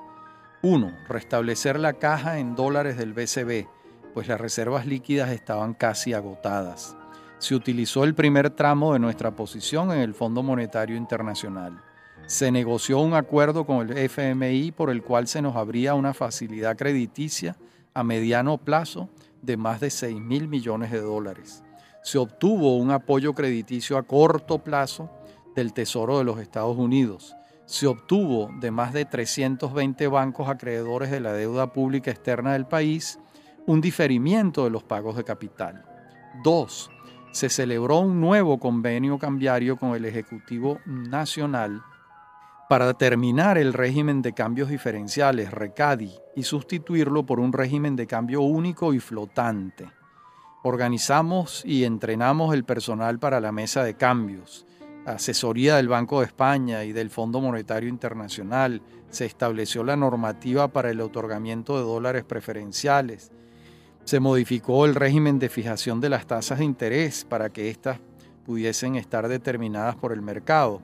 1. 0.61 0.93
Restablecer 1.09 1.81
la 1.81 1.95
caja 1.95 2.39
en 2.41 2.55
dólares 2.55 2.99
del 2.99 3.15
BCB, 3.15 3.69
pues 4.13 4.29
las 4.29 4.39
reservas 4.39 4.85
líquidas 4.85 5.31
estaban 5.31 5.73
casi 5.73 6.13
agotadas. 6.13 6.95
Se 7.39 7.55
utilizó 7.55 8.05
el 8.05 8.15
primer 8.15 8.51
tramo 8.51 8.93
de 8.93 8.99
nuestra 8.99 9.31
posición 9.31 9.93
en 9.93 10.01
el 10.01 10.13
Fondo 10.13 10.43
Monetario 10.43 10.95
Internacional. 10.95 11.83
Se 12.27 12.53
negoció 12.53 12.99
un 12.99 13.15
acuerdo 13.15 13.65
con 13.65 13.89
el 13.89 13.97
FMI 13.97 14.73
por 14.73 14.91
el 14.91 15.03
cual 15.03 15.27
se 15.27 15.41
nos 15.41 15.57
abría 15.57 15.95
una 15.95 16.13
facilidad 16.13 16.77
crediticia 16.77 17.57
a 17.95 18.05
mediano 18.05 18.59
plazo 18.59 19.09
de 19.43 19.57
más 19.57 19.81
de 19.81 19.91
6 19.91 20.21
mil 20.21 20.49
millones 20.49 20.91
de 20.91 21.01
dólares. 21.01 21.63
Se 22.03 22.19
obtuvo 22.19 22.77
un 22.79 22.91
apoyo 22.91 23.35
crediticio 23.35 23.99
a 23.99 24.05
corto 24.05 24.59
plazo 24.59 25.11
del 25.55 25.73
Tesoro 25.73 26.19
de 26.19 26.25
los 26.25 26.39
Estados 26.39 26.77
Unidos. 26.77 27.37
Se 27.67 27.87
obtuvo 27.87 28.51
de 28.61 28.71
más 28.71 28.93
de 28.93 29.05
320 29.05 30.07
bancos 30.09 30.49
acreedores 30.49 31.11
de 31.11 31.21
la 31.21 31.33
deuda 31.33 31.73
pública 31.73 32.11
externa 32.11 32.55
del 32.55 32.67
país 32.67 33.19
un 33.67 33.81
diferimiento 33.81 34.65
de 34.65 34.71
los 34.71 34.83
pagos 34.83 35.17
de 35.17 35.25
capital. 35.25 35.85
Dos, 36.43 36.91
se 37.33 37.49
celebró 37.49 38.01
un 38.01 38.21
nuevo 38.21 38.59
convenio 38.59 39.19
cambiario 39.19 39.77
con 39.77 39.95
el 39.95 40.05
Ejecutivo 40.05 40.81
Nacional 40.87 41.83
para 42.73 42.95
terminar 42.95 43.59
el 43.59 43.75
régimen 43.75 44.23
de 44.23 44.33
cambios 44.33 44.71
diferenciales, 44.71 45.51
RECADI, 45.51 46.11
y 46.35 46.43
sustituirlo 46.43 47.27
por 47.27 47.39
un 47.39 47.53
régimen 47.53 47.97
de 47.97 48.07
cambio 48.07 48.41
único 48.41 48.95
y 48.95 48.99
flotante. 48.99 49.91
Organizamos 50.63 51.63
y 51.67 51.85
entrenamos 51.85 52.55
el 52.55 52.65
personal 52.65 53.19
para 53.19 53.41
la 53.41 53.53
mesa 53.53 53.85
de 53.85 53.93
cambios, 53.93 54.65
asesoría 55.05 55.77
del 55.77 55.89
Banco 55.89 56.21
de 56.21 56.27
España 56.29 56.83
y 56.85 56.93
del 56.93 57.11
Fondo 57.11 57.43
Monetario 57.43 57.91
Internacional, 57.91 58.81
se 59.11 59.27
estableció 59.27 59.85
la 59.85 59.97
normativa 59.97 60.69
para 60.69 60.91
el 60.91 61.03
otorgamiento 61.03 61.77
de 61.77 61.85
dólares 61.85 62.25
preferenciales, 62.25 63.33
se 64.05 64.19
modificó 64.19 64.87
el 64.87 64.95
régimen 64.95 65.39
de 65.39 65.51
fijación 65.51 66.01
de 66.01 66.09
las 66.09 66.27
tasas 66.27 66.61
de 66.61 66.65
interés 66.65 67.27
para 67.27 67.51
que 67.51 67.69
éstas 67.69 68.01
pudiesen 68.47 68.97
estar 68.97 69.29
determinadas 69.29 69.95
por 69.95 70.15
el 70.15 70.23
mercado 70.23 70.81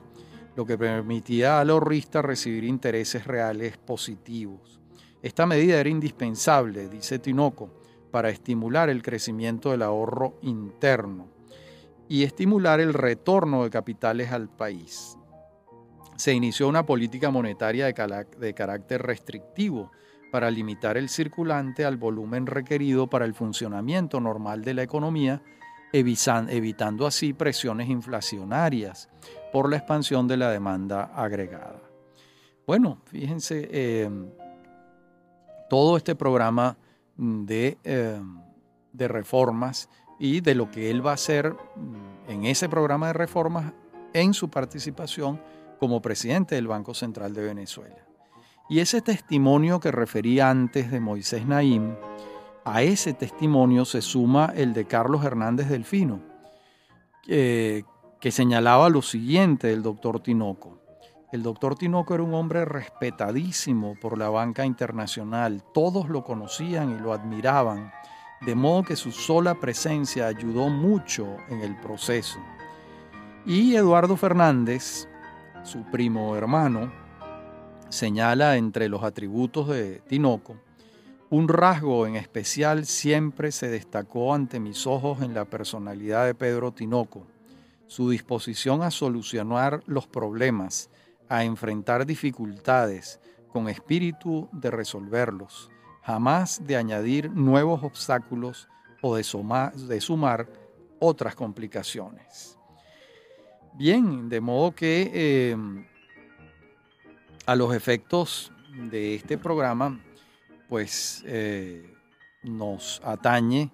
lo 0.55 0.65
que 0.65 0.77
permitía 0.77 1.59
al 1.59 1.69
ahorrista 1.69 2.21
recibir 2.21 2.63
intereses 2.63 3.25
reales 3.25 3.77
positivos. 3.77 4.79
Esta 5.21 5.45
medida 5.45 5.79
era 5.79 5.89
indispensable, 5.89 6.87
dice 6.87 7.19
Tinoco, 7.19 7.69
para 8.11 8.29
estimular 8.29 8.89
el 8.89 9.01
crecimiento 9.01 9.71
del 9.71 9.83
ahorro 9.83 10.39
interno 10.41 11.27
y 12.07 12.23
estimular 12.23 12.79
el 12.79 12.93
retorno 12.93 13.63
de 13.63 13.69
capitales 13.69 14.31
al 14.31 14.49
país. 14.49 15.17
Se 16.15 16.33
inició 16.33 16.67
una 16.67 16.85
política 16.85 17.29
monetaria 17.29 17.85
de, 17.85 18.53
carácter 18.53 19.01
restrictivo 19.01 19.91
para 20.31 20.51
limitar 20.51 20.97
el 20.97 21.09
circulante 21.09 21.85
al 21.85 21.97
volumen 21.97 22.45
requerido 22.45 23.07
para 23.07 23.25
el 23.25 23.33
funcionamiento 23.33 24.19
normal 24.19 24.63
de 24.63 24.73
la 24.73 24.83
economía, 24.83 25.41
evitando 25.93 27.07
así 27.07 27.33
presiones 27.33 27.89
inflacionarias 27.89 29.09
por 29.51 29.69
la 29.69 29.77
expansión 29.77 30.27
de 30.27 30.37
la 30.37 30.49
demanda 30.49 31.11
agregada. 31.15 31.81
Bueno, 32.67 32.99
fíjense, 33.05 33.67
em, 33.71 34.29
todo 35.69 35.97
este 35.97 36.15
programa 36.15 36.77
de, 37.17 37.77
em, 37.83 38.41
de 38.93 39.07
reformas 39.07 39.89
y 40.19 40.41
de 40.41 40.55
lo 40.55 40.69
que 40.69 40.91
él 40.91 41.05
va 41.05 41.11
a 41.11 41.15
hacer 41.15 41.53
mm, 41.53 42.31
en 42.31 42.45
ese 42.45 42.69
programa 42.69 43.07
de 43.07 43.13
reformas 43.13 43.73
en 44.13 44.33
su 44.33 44.49
participación 44.49 45.39
como 45.79 46.01
presidente 46.01 46.55
del 46.55 46.67
Banco 46.67 46.93
Central 46.93 47.33
de 47.33 47.43
Venezuela. 47.43 48.05
Y 48.69 48.79
ese 48.79 49.01
testimonio 49.01 49.79
que 49.79 49.91
refería 49.91 50.49
antes 50.49 50.91
de 50.91 50.99
Moisés 50.99 51.47
Naim, 51.47 51.95
a 52.65 52.83
ese 52.83 53.13
testimonio 53.13 53.85
se 53.85 54.01
suma 54.01 54.53
el 54.55 54.73
de 54.73 54.85
Carlos 54.85 55.23
Hernández 55.25 55.69
Delfino, 55.69 56.19
eh, 57.27 57.83
que 58.19 58.31
señalaba 58.31 58.89
lo 58.89 59.01
siguiente 59.01 59.67
del 59.67 59.81
doctor 59.81 60.19
Tinoco. 60.19 60.77
El 61.31 61.41
doctor 61.41 61.75
Tinoco 61.75 62.13
era 62.13 62.23
un 62.23 62.33
hombre 62.33 62.65
respetadísimo 62.65 63.95
por 64.01 64.17
la 64.17 64.29
banca 64.29 64.65
internacional, 64.65 65.63
todos 65.73 66.09
lo 66.09 66.25
conocían 66.25 66.91
y 66.91 66.99
lo 66.99 67.13
admiraban, 67.13 67.93
de 68.41 68.55
modo 68.55 68.83
que 68.83 68.97
su 68.97 69.11
sola 69.11 69.55
presencia 69.55 70.27
ayudó 70.27 70.67
mucho 70.67 71.37
en 71.47 71.61
el 71.61 71.79
proceso. 71.79 72.39
Y 73.45 73.75
Eduardo 73.75 74.17
Fernández, 74.17 75.07
su 75.63 75.83
primo 75.83 76.35
hermano, 76.35 76.91
señala 77.87 78.57
entre 78.57 78.89
los 78.89 79.03
atributos 79.03 79.69
de 79.69 80.01
Tinoco, 80.07 80.57
un 81.29 81.47
rasgo 81.47 82.05
en 82.05 82.17
especial 82.17 82.85
siempre 82.85 83.53
se 83.53 83.69
destacó 83.69 84.33
ante 84.33 84.59
mis 84.59 84.87
ojos 84.87 85.21
en 85.21 85.33
la 85.33 85.45
personalidad 85.45 86.25
de 86.25 86.35
Pedro 86.35 86.73
Tinoco 86.73 87.27
su 87.89 88.11
disposición 88.11 88.83
a 88.83 88.91
solucionar 88.91 89.81
los 89.87 90.05
problemas, 90.05 90.91
a 91.27 91.43
enfrentar 91.43 92.05
dificultades 92.05 93.19
con 93.51 93.67
espíritu 93.67 94.47
de 94.51 94.69
resolverlos, 94.69 95.71
jamás 96.03 96.61
de 96.67 96.75
añadir 96.75 97.31
nuevos 97.31 97.83
obstáculos 97.83 98.67
o 99.01 99.15
de, 99.15 99.23
sumar, 99.23 100.47
otras 100.99 101.33
complicaciones. 101.33 102.59
Bien, 103.73 104.29
de 104.29 104.39
modo 104.39 104.75
que 104.75 105.49
em, 105.49 105.87
a 107.47 107.55
los 107.55 107.73
efectos 107.73 108.51
de 108.91 109.15
este 109.15 109.39
programa, 109.39 109.99
pues 110.67 111.23
eh, 111.25 111.91
nos 112.43 113.01
atañe 113.03 113.71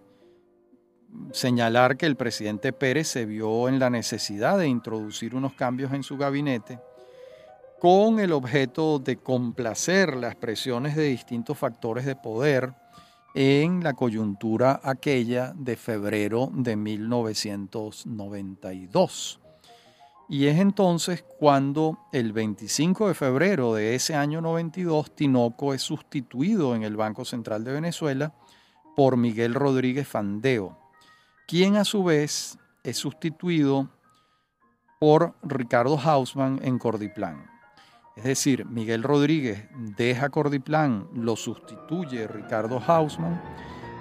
señalar 1.31 1.97
que 1.97 2.05
el 2.05 2.15
presidente 2.15 2.73
Pérez 2.73 3.07
se 3.07 3.25
vio 3.25 3.67
en 3.67 3.79
la 3.79 3.89
necesidad 3.89 4.57
de 4.57 4.67
introducir 4.67 5.35
unos 5.35 5.53
cambios 5.53 5.93
en 5.93 6.03
su 6.03 6.17
gabinete 6.17 6.79
con 7.79 8.19
el 8.19 8.31
objeto 8.31 8.99
de 8.99 9.17
complacer 9.17 10.15
las 10.15 10.35
presiones 10.35 10.95
de 10.95 11.03
distintos 11.03 11.57
factores 11.57 12.05
de 12.05 12.15
poder 12.15 12.73
en 13.35 13.83
la 13.83 13.93
coyuntura 13.93 14.79
aquella 14.81 15.53
de 15.55 15.75
febrero 15.75 16.49
de 16.53 16.77
1992. 16.77 19.41
Y 20.27 20.47
es 20.47 20.59
entonces 20.59 21.23
cuando 21.37 21.99
el 22.11 22.33
25 22.33 23.09
de 23.09 23.13
febrero 23.13 23.75
de 23.75 23.93
ese 23.93 24.15
año 24.15 24.41
92 24.41 25.13
Tinoco 25.13 25.71
es 25.73 25.83
sustituido 25.83 26.75
en 26.75 26.81
el 26.83 26.95
Banco 26.95 27.25
Central 27.25 27.63
de 27.63 27.73
Venezuela 27.73 28.33
por 28.95 29.17
Miguel 29.17 29.53
Rodríguez 29.53 30.07
Fandeo, 30.07 30.79
quien 31.47 31.75
a 31.77 31.85
su 31.85 32.03
vez 32.03 32.57
es 32.83 32.97
sustituido 32.97 33.89
por 34.99 35.35
Ricardo 35.43 35.99
Hausmann 35.99 36.59
en 36.63 36.79
Cordiplan. 36.79 37.49
Es 38.15 38.23
decir, 38.23 38.65
Miguel 38.65 39.03
Rodríguez 39.03 39.67
deja 39.97 40.29
Cordiplan, 40.29 41.07
lo 41.13 41.35
sustituye 41.35 42.27
Ricardo 42.27 42.79
Hausmann 42.79 43.41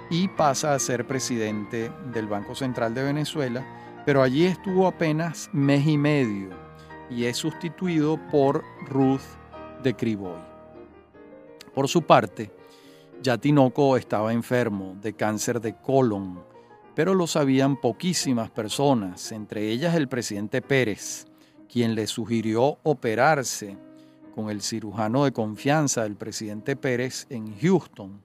y 0.09 0.27
pasa 0.29 0.73
a 0.73 0.79
ser 0.79 1.05
presidente 1.05 1.91
del 2.13 2.27
Banco 2.27 2.55
Central 2.55 2.93
de 2.93 3.03
Venezuela, 3.03 3.65
pero 4.05 4.21
allí 4.21 4.45
estuvo 4.45 4.87
apenas 4.87 5.49
mes 5.51 5.85
y 5.85 5.97
medio 5.97 6.49
y 7.09 7.25
es 7.25 7.37
sustituido 7.37 8.19
por 8.31 8.63
Ruth 8.87 9.21
de 9.83 9.95
Criboy. 9.95 10.39
Por 11.73 11.87
su 11.87 12.01
parte, 12.01 12.51
ya 13.21 13.37
Tinoco 13.37 13.97
estaba 13.97 14.31
enfermo 14.31 14.95
de 15.01 15.13
cáncer 15.13 15.59
de 15.59 15.75
colon, 15.75 16.41
pero 16.95 17.13
lo 17.13 17.27
sabían 17.27 17.79
poquísimas 17.79 18.49
personas, 18.49 19.31
entre 19.31 19.69
ellas 19.69 19.95
el 19.95 20.07
presidente 20.07 20.61
Pérez, 20.61 21.27
quien 21.69 21.93
le 21.93 22.07
sugirió 22.07 22.79
operarse 22.83 23.77
con 24.33 24.49
el 24.49 24.61
cirujano 24.61 25.25
de 25.25 25.33
confianza 25.33 26.03
del 26.03 26.15
presidente 26.15 26.75
Pérez 26.75 27.27
en 27.29 27.57
Houston. 27.59 28.21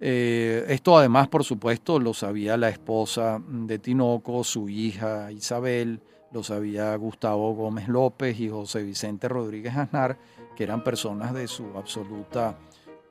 Eh, 0.00 0.64
esto 0.68 0.98
además, 0.98 1.28
por 1.28 1.44
supuesto, 1.44 1.98
lo 1.98 2.12
sabía 2.12 2.56
la 2.56 2.68
esposa 2.68 3.40
de 3.46 3.78
Tinoco, 3.78 4.42
su 4.42 4.68
hija 4.68 5.30
Isabel, 5.30 6.00
lo 6.32 6.42
sabía 6.42 6.94
Gustavo 6.96 7.54
Gómez 7.54 7.86
López 7.86 8.38
y 8.40 8.48
José 8.48 8.82
Vicente 8.82 9.28
Rodríguez 9.28 9.76
Aznar, 9.76 10.18
que 10.56 10.64
eran 10.64 10.82
personas 10.82 11.32
de 11.32 11.46
su 11.46 11.64
absoluta 11.76 12.58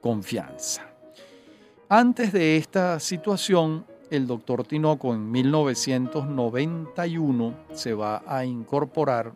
confianza. 0.01 0.85
Antes 1.87 2.33
de 2.33 2.57
esta 2.57 2.99
situación, 2.99 3.85
el 4.09 4.27
doctor 4.27 4.65
Tinoco 4.65 5.13
en 5.13 5.31
1991 5.31 7.53
se 7.73 7.93
va 7.93 8.23
a 8.25 8.45
incorporar 8.45 9.33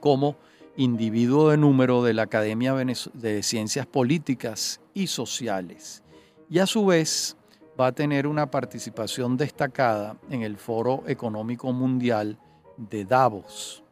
como 0.00 0.36
individuo 0.76 1.50
de 1.50 1.56
número 1.56 2.02
de 2.02 2.14
la 2.14 2.22
Academia 2.22 2.74
de 2.74 3.42
Ciencias 3.42 3.86
Políticas 3.86 4.80
y 4.94 5.06
Sociales 5.06 6.02
y 6.48 6.58
a 6.58 6.66
su 6.66 6.86
vez 6.86 7.36
va 7.80 7.88
a 7.88 7.92
tener 7.92 8.26
una 8.26 8.50
participación 8.50 9.36
destacada 9.36 10.16
en 10.30 10.42
el 10.42 10.56
Foro 10.56 11.04
Económico 11.06 11.72
Mundial 11.72 12.38
de 12.76 13.04
Davos. 13.04 13.82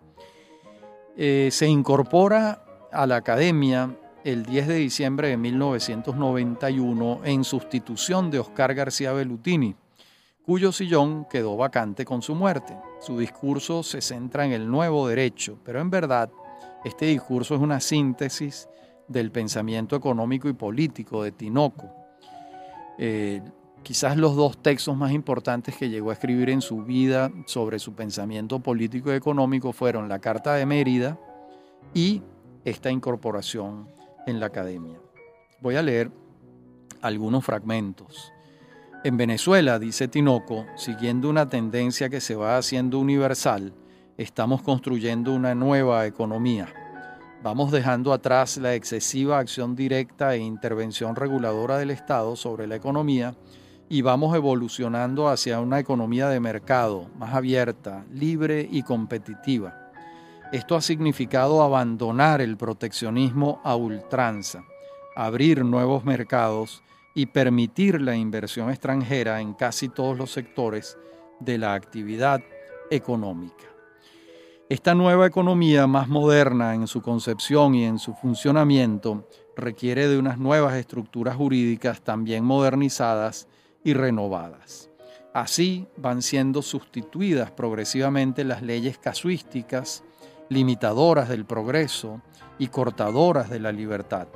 Eh, 1.17 1.49
se 1.51 1.67
incorpora 1.67 2.65
a 2.93 3.07
la 3.07 3.17
Academia 3.17 3.97
el 4.25 4.45
10 4.45 4.69
de 4.69 4.75
diciembre 4.75 5.29
de 5.29 5.37
1991 5.37 7.21
en 7.25 7.45
sustitución 7.45 8.31
de 8.31 8.39
Oscar 8.39 8.75
García 8.75 9.13
Bellutini, 9.13 9.75
cuyo 10.45 10.73
sillón 10.73 11.27
quedó 11.31 11.57
vacante 11.57 12.05
con 12.05 12.23
su 12.23 12.35
muerte. 12.35 12.77
Su 13.01 13.19
discurso 13.19 13.83
se 13.83 14.01
centra 14.01 14.45
en 14.45 14.53
el 14.53 14.71
nuevo 14.71 15.09
derecho, 15.09 15.59
pero 15.65 15.81
en 15.81 15.91
verdad 15.91 16.31
este 16.85 17.07
discurso 17.07 17.55
es 17.55 17.61
una 17.61 17.81
síntesis 17.81 18.69
del 19.09 19.31
pensamiento 19.31 19.97
económico 19.97 20.49
y 20.49 20.53
político 20.53 21.23
de 21.23 21.33
Tinoco. 21.33 21.91
Eh, 22.99 23.43
quizás 23.83 24.17
los 24.17 24.37
dos 24.37 24.63
textos 24.63 24.97
más 24.97 25.13
importantes 25.13 25.77
que 25.77 25.89
llegó 25.89 26.11
a 26.11 26.15
escribir 26.15 26.51
en 26.51 26.61
su 26.61 26.85
vida 26.85 27.31
sobre 27.47 27.79
su 27.79 27.95
pensamiento 27.95 28.61
político 28.61 29.13
y 29.13 29.17
económico 29.17 29.73
fueron 29.73 30.09
la 30.09 30.19
Carta 30.19 30.55
de 30.55 30.67
Mérida 30.67 31.19
y 31.95 32.23
esta 32.65 32.91
incorporación 32.91 33.89
en 34.27 34.41
la 34.41 34.47
academia. 34.47 34.99
Voy 35.61 35.77
a 35.77 35.83
leer 35.83 36.11
algunos 37.03 37.45
fragmentos. 37.45 38.33
En 39.03 39.17
Venezuela, 39.17 39.79
dice 39.79 40.09
Tinoco, 40.09 40.67
siguiendo 40.77 41.31
una 41.31 41.49
tendencia 41.49 42.11
que 42.11 42.21
se 42.21 42.35
va 42.35 42.59
haciendo 42.59 42.99
universal, 42.99 43.73
estamos 44.19 44.61
construyendo 44.61 45.33
una 45.33 45.55
nueva 45.55 46.07
economía. 46.07 46.69
Vamos 47.43 47.71
dejando 47.71 48.13
atrás 48.13 48.59
la 48.59 48.75
excesiva 48.75 49.39
acción 49.39 49.75
directa 49.75 50.35
e 50.35 50.39
intervención 50.39 51.17
reguladora 51.17 51.79
del 51.79 51.91
Estado 51.91 52.37
sobre 52.37 52.67
la 52.67 52.77
economía 52.77 53.35
y 53.89 54.03
vamos 54.03 54.37
evolucionando 54.37 55.29
hacia 55.29 55.59
una 55.61 55.79
economía 55.79 56.29
de 56.29 56.39
mercado 56.39 57.09
más 57.17 57.35
abierta, 57.35 58.05
libre 58.13 58.69
y 58.71 58.83
competitiva. 58.83 59.80
Esto 60.53 60.75
ha 60.75 60.81
significado 60.81 61.63
abandonar 61.63 62.41
el 62.41 62.57
proteccionismo 62.57 63.61
a 63.63 63.77
ultranza, 63.77 64.65
abrir 65.15 65.65
nuevos 65.65 66.05
mercados 66.05 66.83
y 67.15 67.27
permitir 67.27 68.01
la 68.01 68.17
inversión 68.17 68.69
extranjera 68.69 69.41
en 69.41 69.55
casi 69.55 69.89
todos 69.89 70.19
los 70.19 70.33
sectores 70.33 70.99
de 71.39 71.57
la 71.57 71.75
actividad 71.75 72.43
económica. 72.91 73.65
Esta 74.69 74.95
nueva 74.95 75.27
economía 75.27 75.87
más 75.87 76.09
moderna 76.09 76.75
en 76.75 76.89
su 76.89 77.01
concepción 77.01 77.77
y 77.77 77.85
en 77.85 78.01
su 78.01 78.15
funcionamiento 78.15 79.29
requiere 79.57 80.09
de 80.09 80.19
unas 80.19 80.39
nuevas 80.39 80.75
estructuras 80.75 81.37
jurídicas 81.37 82.03
también 82.03 82.45
modernizadas 82.45 83.47
y 83.85 83.95
renovadas. 83.95 84.91
Así 85.33 85.87
van 85.97 86.23
siendo 86.23 86.61
sustituidas 86.61 87.53
progresivamente 87.53 88.43
las 88.43 88.63
leyes 88.63 88.99
casuísticas, 88.99 90.03
limitadoras 90.51 91.31
del 91.31 91.47
progreso 91.47 92.21
y 92.59 92.69
cortadoras 92.69 93.49
de 93.49 93.61
la 93.61 93.73
libertad. 93.73 94.29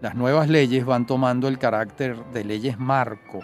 Las 0.00 0.14
nuevas 0.14 0.48
leyes 0.48 0.86
van 0.86 1.06
tomando 1.06 1.48
el 1.48 1.58
carácter 1.58 2.24
de 2.26 2.44
leyes 2.44 2.78
marco, 2.78 3.40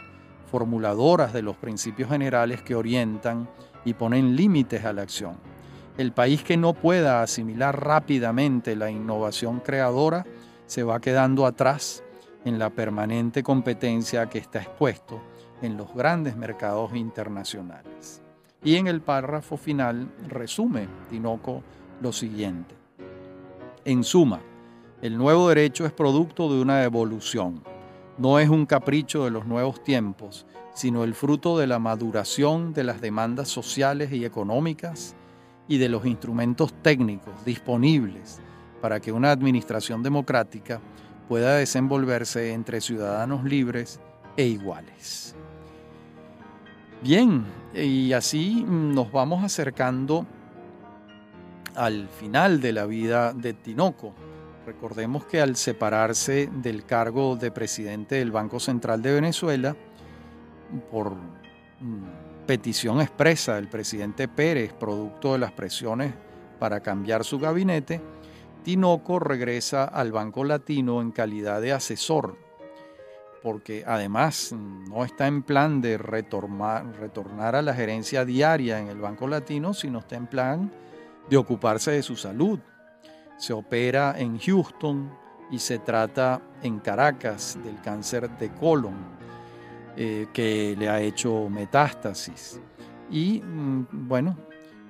formuladoras 0.48 1.32
de 1.32 1.42
los 1.42 1.56
principios 1.56 2.10
generales 2.10 2.62
que 2.62 2.76
orientan 2.76 3.50
y 3.84 3.94
ponen 3.94 4.36
límites 4.36 4.84
a 4.84 4.92
la 4.92 5.02
acción 5.02 5.50
el 6.00 6.12
país 6.12 6.42
que 6.42 6.56
no 6.56 6.72
pueda 6.72 7.22
asimilar 7.22 7.84
rápidamente 7.84 8.74
la 8.74 8.90
innovación 8.90 9.60
creadora 9.60 10.24
se 10.66 10.82
va 10.82 11.00
quedando 11.00 11.44
atrás 11.44 12.02
en 12.46 12.58
la 12.58 12.70
permanente 12.70 13.42
competencia 13.42 14.26
que 14.26 14.38
está 14.38 14.60
expuesto 14.60 15.20
en 15.60 15.76
los 15.76 15.92
grandes 15.92 16.36
mercados 16.36 16.94
internacionales. 16.94 18.22
Y 18.64 18.76
en 18.76 18.86
el 18.86 19.02
párrafo 19.02 19.58
final 19.58 20.10
resume 20.26 20.88
Tinoco 21.10 21.62
lo 22.00 22.12
siguiente. 22.12 22.74
En 23.84 24.04
suma, 24.04 24.40
el 25.02 25.16
nuevo 25.16 25.48
derecho 25.48 25.86
es 25.86 25.92
producto 25.92 26.52
de 26.52 26.60
una 26.60 26.84
evolución, 26.84 27.62
no 28.18 28.38
es 28.38 28.48
un 28.48 28.66
capricho 28.66 29.24
de 29.24 29.30
los 29.30 29.46
nuevos 29.46 29.82
tiempos, 29.82 30.46
sino 30.74 31.04
el 31.04 31.14
fruto 31.14 31.58
de 31.58 31.66
la 31.66 31.78
maduración 31.78 32.72
de 32.72 32.84
las 32.84 33.00
demandas 33.00 33.48
sociales 33.48 34.12
y 34.12 34.24
económicas 34.24 35.14
y 35.68 35.78
de 35.78 35.88
los 35.88 36.04
instrumentos 36.04 36.72
técnicos 36.82 37.44
disponibles 37.44 38.40
para 38.80 39.00
que 39.00 39.12
una 39.12 39.30
administración 39.30 40.02
democrática 40.02 40.80
pueda 41.28 41.56
desenvolverse 41.56 42.52
entre 42.52 42.80
ciudadanos 42.80 43.44
libres 43.44 44.00
e 44.36 44.46
iguales. 44.46 45.34
Bien, 47.02 47.44
y 47.74 48.12
así 48.12 48.64
nos 48.66 49.10
vamos 49.12 49.42
acercando 49.42 50.26
al 51.74 52.08
final 52.08 52.60
de 52.60 52.72
la 52.72 52.86
vida 52.86 53.32
de 53.32 53.54
Tinoco. 53.54 54.14
Recordemos 54.66 55.24
que 55.24 55.40
al 55.40 55.56
separarse 55.56 56.48
del 56.52 56.84
cargo 56.84 57.36
de 57.36 57.50
presidente 57.50 58.16
del 58.16 58.30
Banco 58.30 58.60
Central 58.60 59.02
de 59.02 59.14
Venezuela, 59.14 59.74
por 60.90 61.14
mm, 61.14 62.46
petición 62.46 63.00
expresa 63.00 63.54
del 63.54 63.68
presidente 63.68 64.28
Pérez, 64.28 64.72
producto 64.72 65.32
de 65.32 65.38
las 65.38 65.52
presiones 65.52 66.12
para 66.58 66.80
cambiar 66.80 67.24
su 67.24 67.38
gabinete, 67.38 68.00
Tinoco 68.62 69.18
regresa 69.18 69.84
al 69.84 70.12
Banco 70.12 70.44
Latino 70.44 71.00
en 71.00 71.10
calidad 71.12 71.62
de 71.62 71.72
asesor, 71.72 72.36
porque 73.42 73.84
además 73.86 74.52
no 74.52 75.04
está 75.04 75.26
en 75.26 75.42
plan 75.42 75.80
de 75.80 75.96
retornar 75.96 77.56
a 77.56 77.62
la 77.62 77.74
gerencia 77.74 78.26
diaria 78.26 78.78
en 78.78 78.88
el 78.88 78.98
Banco 78.98 79.26
Latino, 79.26 79.72
sino 79.72 80.00
está 80.00 80.16
en 80.16 80.26
plan 80.26 80.70
de 81.28 81.36
ocuparse 81.36 81.90
de 81.92 82.02
su 82.02 82.16
salud. 82.16 82.58
Se 83.36 83.52
opera 83.52 84.14
en 84.18 84.38
Houston 84.38 85.10
y 85.50 85.58
se 85.58 85.78
trata 85.78 86.40
en 86.62 86.78
Caracas 86.78 87.58
del 87.64 87.80
cáncer 87.80 88.30
de 88.38 88.50
colon 88.50 88.94
eh, 89.96 90.28
que 90.32 90.76
le 90.78 90.88
ha 90.88 91.00
hecho 91.00 91.48
metástasis. 91.48 92.60
Y 93.10 93.40
mm, 93.40 93.86
bueno, 94.08 94.36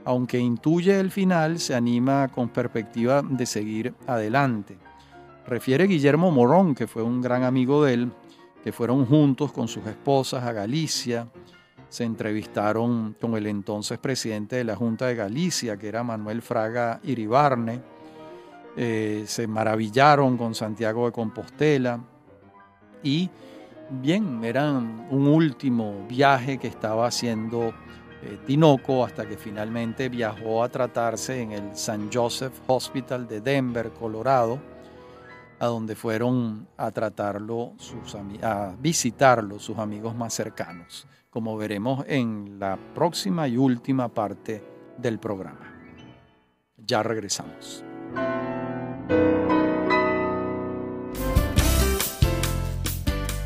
aunque 0.05 0.39
intuye 0.39 0.99
el 0.99 1.11
final, 1.11 1.59
se 1.59 1.74
anima 1.74 2.28
con 2.28 2.49
perspectiva 2.49 3.22
de 3.22 3.47
seguir 3.47 3.95
adelante. 4.07 4.76
Refiere 5.47 5.87
Guillermo 5.87 6.31
Morón, 6.31 6.74
que 6.74 6.87
fue 6.87 7.03
un 7.03 7.20
gran 7.20 7.45
amigo 7.45 7.85
de 7.85 7.95
él, 7.95 8.12
que 8.62 8.72
fueron 8.72 9.07
juntos 9.07 9.53
con 9.53 9.68
sus 9.68 9.87
esposas 9.87 10.45
a 10.45 10.53
Galicia, 10.53 11.26
se 11.91 12.05
entrevistaron 12.05 13.14
con 13.20 13.36
el 13.36 13.47
entonces 13.47 13.99
presidente 13.99 14.57
de 14.57 14.64
la 14.64 14.76
Junta 14.76 15.07
de 15.07 15.16
Galicia, 15.16 15.76
que 15.76 15.88
era 15.88 16.03
Manuel 16.03 16.41
Fraga 16.41 17.01
Iribarne, 17.03 17.82
eh, 18.76 19.24
se 19.26 19.47
maravillaron 19.47 20.38
con 20.38 20.55
Santiago 20.55 21.05
de 21.05 21.12
Compostela 21.12 22.01
y 23.03 23.28
bien, 23.91 24.45
era 24.45 24.70
un 24.70 25.26
último 25.26 26.07
viaje 26.09 26.57
que 26.59 26.68
estaba 26.68 27.09
haciendo 27.09 27.74
eh, 28.22 28.38
Tinoco 28.47 29.05
hasta 29.05 29.26
que 29.26 29.36
finalmente 29.36 30.09
viajó 30.09 30.62
a 30.62 30.68
tratarse 30.68 31.43
en 31.43 31.53
el 31.53 31.70
St. 31.72 32.09
Joseph 32.12 32.53
Hospital 32.68 33.26
de 33.26 33.41
Denver, 33.41 33.91
Colorado, 33.91 34.61
a 35.59 35.66
donde 35.66 35.97
fueron 35.97 36.68
a 36.76 36.91
tratarlo, 36.91 37.72
a 38.43 38.74
visitarlo 38.78 39.59
sus 39.59 39.78
amigos 39.78 40.14
más 40.14 40.32
cercanos, 40.32 41.07
como 41.31 41.57
veremos 41.57 42.05
en 42.09 42.59
la 42.59 42.78
próxima 42.95 43.47
y 43.47 43.57
última 43.57 44.09
parte 44.09 44.62
del 44.99 45.18
programa. 45.18 45.74
Ya 46.76 47.03
regresamos. 47.03 47.85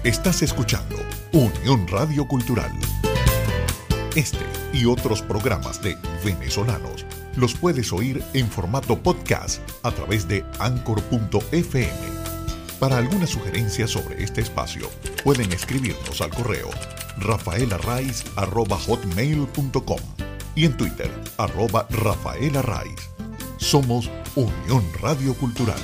Estás 0.03 0.43
escuchando 0.43 0.97
Unión 1.33 1.87
Radio 1.89 2.27
Cultural. 2.27 2.73
Este 4.17 4.45
y 4.73 4.87
otros 4.87 5.23
programas 5.23 5.83
de 5.83 5.97
venezolanos 6.25 7.07
los 7.37 7.55
puedes 7.55 7.93
oír 7.93 8.23
en 8.33 8.49
formato 8.49 9.03
podcast 9.03 9.63
a 9.83 9.91
través 9.93 10.29
de 10.29 10.45
anchor.fm. 10.59 11.89
Para 12.79 12.99
alguna 12.99 13.27
sugerencia 13.27 13.87
sobre 13.87 14.23
este 14.23 14.41
espacio, 14.41 14.89
pueden 15.23 15.53
escribirnos 15.53 16.21
al 16.21 16.31
correo 16.31 16.71
rafaelarraiz.com 17.19 20.01
y 20.55 20.67
en 20.67 20.77
Twitter, 20.77 21.11
arroba 21.37 21.89
rafaelarraiz. 21.91 23.11
Somos 23.57 24.09
Unión 24.35 24.85
Radio 25.01 25.35
Cultural. 25.35 25.81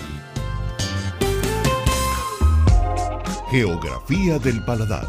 Geografía 3.51 4.39
del 4.39 4.64
Paladar. 4.64 5.09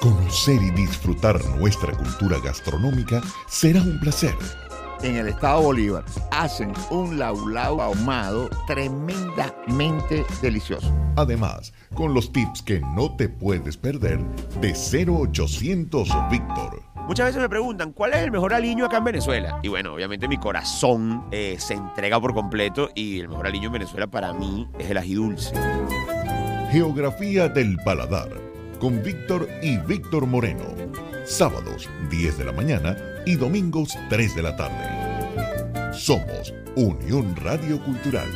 Conocer 0.00 0.62
y 0.62 0.70
disfrutar 0.70 1.44
nuestra 1.56 1.92
cultura 1.92 2.38
gastronómica 2.38 3.20
será 3.48 3.82
un 3.82 3.98
placer. 3.98 4.36
En 5.02 5.14
el 5.16 5.28
estado 5.28 5.62
Bolívar 5.62 6.04
hacen 6.32 6.72
un 6.90 7.18
laulau 7.18 7.80
ahumado 7.80 8.50
tremendamente 8.66 10.24
delicioso. 10.42 10.92
Además, 11.16 11.72
con 11.94 12.14
los 12.14 12.32
tips 12.32 12.62
que 12.62 12.80
no 12.80 13.14
te 13.14 13.28
puedes 13.28 13.76
perder 13.76 14.18
de 14.60 14.74
0800 14.74 16.08
Víctor. 16.30 16.82
Muchas 17.06 17.26
veces 17.26 17.40
me 17.40 17.48
preguntan, 17.48 17.92
¿cuál 17.92 18.12
es 18.12 18.18
el 18.18 18.32
mejor 18.32 18.52
aliño 18.52 18.86
acá 18.86 18.98
en 18.98 19.04
Venezuela? 19.04 19.60
Y 19.62 19.68
bueno, 19.68 19.94
obviamente 19.94 20.26
mi 20.26 20.36
corazón 20.36 21.24
eh, 21.30 21.56
se 21.58 21.74
entrega 21.74 22.20
por 22.20 22.34
completo 22.34 22.90
y 22.94 23.20
el 23.20 23.28
mejor 23.28 23.46
aliño 23.46 23.66
en 23.66 23.72
Venezuela 23.74 24.06
para 24.08 24.32
mí 24.32 24.68
es 24.78 24.90
el 24.90 24.98
ají 24.98 25.14
dulce. 25.14 25.54
Geografía 26.70 27.48
del 27.48 27.78
Paladar 27.78 28.28
con 28.78 29.02
Víctor 29.02 29.48
y 29.62 29.78
Víctor 29.78 30.26
Moreno. 30.26 30.64
Sábados 31.28 31.90
10 32.08 32.38
de 32.38 32.44
la 32.46 32.52
mañana 32.52 32.96
y 33.26 33.36
domingos 33.36 33.96
3 34.08 34.34
de 34.34 34.42
la 34.42 34.56
tarde. 34.56 35.92
Somos 35.92 36.54
Unión 36.74 37.36
Radio 37.36 37.84
Cultural. 37.84 38.26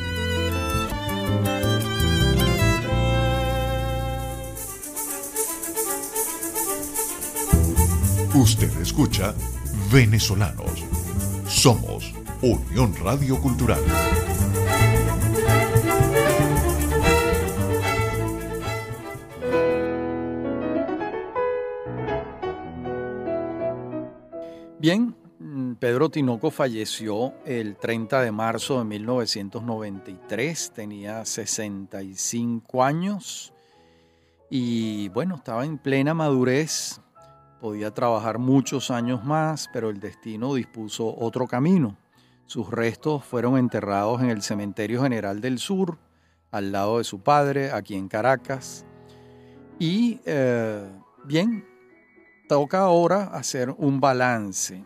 Usted 8.35 8.79
escucha 8.79 9.33
Venezolanos. 9.91 10.85
Somos 11.47 12.13
Unión 12.43 12.93
Radio 13.03 13.41
Cultural. 13.41 13.81
Bien, 24.83 25.15
mm, 25.39 25.75
Pedro 25.75 26.09
Tinoco 26.09 26.51
falleció 26.51 27.35
el 27.45 27.77
30 27.77 28.21
de 28.21 28.33
marzo 28.33 28.79
de 28.79 28.83
1993, 28.83 30.73
tenía 30.75 31.23
65 31.23 32.83
años 32.83 33.53
y 34.49 35.07
bueno, 35.07 35.35
estaba 35.35 35.63
en 35.63 35.77
plena 35.77 36.13
madurez, 36.13 36.99
podía 37.61 37.91
trabajar 37.91 38.39
muchos 38.39 38.91
años 38.91 39.23
más, 39.23 39.69
pero 39.71 39.89
el 39.89 40.01
destino 40.01 40.53
dispuso 40.53 41.15
otro 41.17 41.47
camino. 41.47 41.95
Sus 42.45 42.69
restos 42.69 43.23
fueron 43.23 43.57
enterrados 43.57 44.21
en 44.21 44.31
el 44.31 44.41
Cementerio 44.41 45.01
General 45.01 45.39
del 45.39 45.59
Sur, 45.59 45.97
al 46.51 46.73
lado 46.73 46.97
de 46.97 47.05
su 47.05 47.21
padre, 47.21 47.71
aquí 47.71 47.95
en 47.95 48.09
Caracas. 48.09 48.85
Y 49.79 50.19
eh, 50.25 50.85
bien, 51.23 51.63
toca 52.47 52.79
ahora 52.79 53.25
hacer 53.33 53.73
un 53.77 53.99
balance 53.99 54.83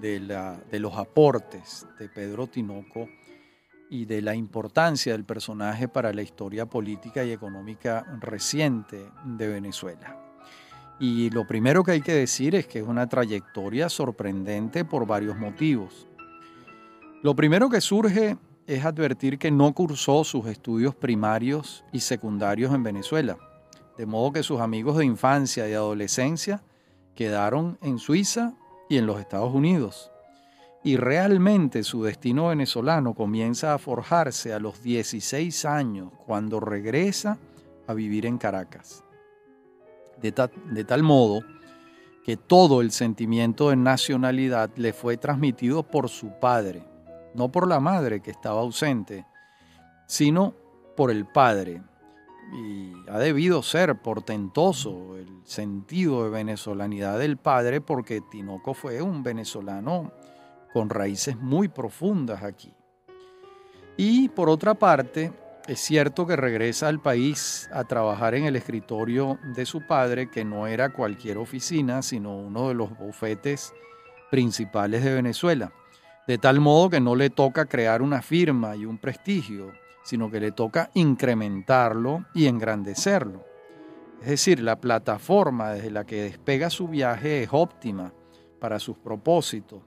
de, 0.00 0.20
la, 0.20 0.60
de 0.70 0.78
los 0.78 0.96
aportes 0.96 1.86
de 1.98 2.08
Pedro 2.08 2.46
Tinoco 2.46 3.08
y 3.88 4.04
de 4.04 4.22
la 4.22 4.34
importancia 4.34 5.12
del 5.12 5.24
personaje 5.24 5.88
para 5.88 6.12
la 6.12 6.22
historia 6.22 6.66
política 6.66 7.24
y 7.24 7.32
económica 7.32 8.06
reciente 8.20 9.10
de 9.24 9.48
Venezuela. 9.48 10.16
Y 11.00 11.30
lo 11.30 11.46
primero 11.46 11.82
que 11.82 11.92
hay 11.92 12.00
que 12.02 12.12
decir 12.12 12.54
es 12.54 12.66
que 12.66 12.80
es 12.80 12.86
una 12.86 13.08
trayectoria 13.08 13.88
sorprendente 13.88 14.84
por 14.84 15.06
varios 15.06 15.36
motivos. 15.36 16.06
Lo 17.22 17.34
primero 17.34 17.68
que 17.68 17.80
surge 17.80 18.36
es 18.66 18.84
advertir 18.84 19.38
que 19.38 19.50
no 19.50 19.72
cursó 19.72 20.22
sus 20.24 20.46
estudios 20.46 20.94
primarios 20.94 21.84
y 21.92 22.00
secundarios 22.00 22.72
en 22.72 22.82
Venezuela, 22.82 23.38
de 23.96 24.06
modo 24.06 24.32
que 24.32 24.42
sus 24.42 24.60
amigos 24.60 24.98
de 24.98 25.06
infancia 25.06 25.68
y 25.68 25.72
adolescencia 25.72 26.62
quedaron 27.20 27.76
en 27.82 27.98
Suiza 27.98 28.54
y 28.88 28.96
en 28.96 29.04
los 29.04 29.20
Estados 29.20 29.52
Unidos. 29.52 30.10
Y 30.82 30.96
realmente 30.96 31.82
su 31.82 32.02
destino 32.02 32.46
venezolano 32.46 33.12
comienza 33.12 33.74
a 33.74 33.78
forjarse 33.78 34.54
a 34.54 34.58
los 34.58 34.82
16 34.82 35.66
años 35.66 36.10
cuando 36.24 36.60
regresa 36.60 37.36
a 37.86 37.92
vivir 37.92 38.24
en 38.24 38.38
Caracas. 38.38 39.04
De, 40.22 40.32
de 40.72 40.84
tal 40.84 41.02
modo 41.02 41.42
que 42.24 42.38
todo 42.38 42.80
el 42.80 42.90
sentimiento 42.90 43.68
de 43.68 43.76
nacionalidad 43.76 44.70
le 44.76 44.94
fue 44.94 45.18
transmitido 45.18 45.82
por 45.82 46.08
su 46.08 46.30
padre, 46.40 46.82
no 47.34 47.52
por 47.52 47.68
la 47.68 47.80
madre 47.80 48.22
que 48.22 48.30
estaba 48.30 48.62
ausente, 48.62 49.26
sino 50.06 50.54
por 50.96 51.10
el 51.10 51.26
padre, 51.26 51.82
y 52.54 52.94
ha 53.10 53.18
debido 53.18 53.62
ser 53.62 54.00
portentoso 54.00 55.18
sentido 55.44 56.24
de 56.24 56.30
venezolanidad 56.30 57.18
del 57.18 57.36
padre 57.36 57.80
porque 57.80 58.20
Tinoco 58.30 58.74
fue 58.74 59.02
un 59.02 59.22
venezolano 59.22 60.12
con 60.72 60.90
raíces 60.90 61.36
muy 61.36 61.68
profundas 61.68 62.42
aquí. 62.42 62.74
Y 63.96 64.28
por 64.30 64.48
otra 64.48 64.74
parte, 64.74 65.32
es 65.66 65.80
cierto 65.80 66.26
que 66.26 66.36
regresa 66.36 66.88
al 66.88 67.00
país 67.00 67.68
a 67.72 67.84
trabajar 67.84 68.34
en 68.34 68.44
el 68.44 68.56
escritorio 68.56 69.38
de 69.54 69.66
su 69.66 69.86
padre, 69.86 70.30
que 70.30 70.44
no 70.44 70.66
era 70.66 70.92
cualquier 70.92 71.38
oficina, 71.38 72.02
sino 72.02 72.36
uno 72.36 72.68
de 72.68 72.74
los 72.74 72.96
bufetes 72.96 73.72
principales 74.30 75.04
de 75.04 75.14
Venezuela. 75.14 75.72
De 76.26 76.38
tal 76.38 76.60
modo 76.60 76.90
que 76.90 77.00
no 77.00 77.14
le 77.14 77.30
toca 77.30 77.66
crear 77.66 78.02
una 78.02 78.22
firma 78.22 78.76
y 78.76 78.86
un 78.86 78.98
prestigio, 78.98 79.72
sino 80.02 80.30
que 80.30 80.40
le 80.40 80.52
toca 80.52 80.90
incrementarlo 80.94 82.24
y 82.34 82.46
engrandecerlo. 82.46 83.49
Es 84.20 84.26
decir, 84.26 84.60
la 84.60 84.80
plataforma 84.80 85.70
desde 85.72 85.90
la 85.90 86.04
que 86.04 86.22
despega 86.22 86.70
su 86.70 86.88
viaje 86.88 87.42
es 87.42 87.48
óptima 87.52 88.12
para 88.58 88.78
sus 88.78 88.98
propósitos. 88.98 89.82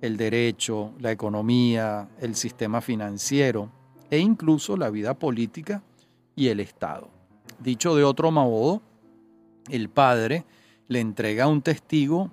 El 0.00 0.16
derecho, 0.16 0.92
la 0.98 1.12
economía, 1.12 2.08
el 2.20 2.34
sistema 2.34 2.80
financiero 2.80 3.70
e 4.10 4.18
incluso 4.18 4.76
la 4.76 4.90
vida 4.90 5.14
política 5.14 5.82
y 6.34 6.48
el 6.48 6.60
Estado. 6.60 7.10
Dicho 7.58 7.94
de 7.94 8.04
otro 8.04 8.30
modo, 8.30 8.82
el 9.68 9.88
padre 9.88 10.44
le 10.88 11.00
entrega 11.00 11.46
un 11.46 11.62
testigo 11.62 12.30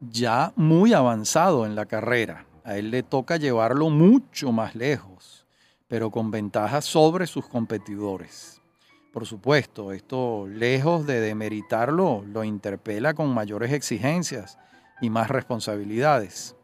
ya 0.00 0.52
muy 0.56 0.92
avanzado 0.92 1.66
en 1.66 1.74
la 1.74 1.86
carrera. 1.86 2.46
A 2.64 2.76
él 2.78 2.90
le 2.90 3.02
toca 3.02 3.36
llevarlo 3.36 3.90
mucho 3.90 4.50
más 4.50 4.74
lejos 4.74 5.44
pero 5.94 6.10
con 6.10 6.30
ventaja 6.30 6.80
sobre 6.80 7.26
sus 7.26 7.46
competidores. 7.46 8.60
Por 9.14 9.26
supuesto, 9.26 9.92
esto 9.92 10.48
lejos 10.48 11.06
de 11.06 11.20
demeritarlo, 11.20 12.24
lo 12.26 12.42
interpela 12.42 13.14
con 13.14 13.32
mayores 13.32 13.72
exigencias 13.72 14.58
y 15.00 15.08
más 15.08 15.30
responsabilidades. 15.30 16.56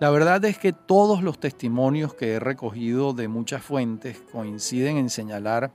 La 0.00 0.10
verdad 0.10 0.44
es 0.44 0.58
que 0.58 0.72
todos 0.72 1.22
los 1.22 1.38
testimonios 1.38 2.14
que 2.14 2.32
he 2.32 2.40
recogido 2.40 3.12
de 3.12 3.28
muchas 3.28 3.62
fuentes 3.62 4.20
coinciden 4.32 4.96
en 4.96 5.08
señalar 5.08 5.70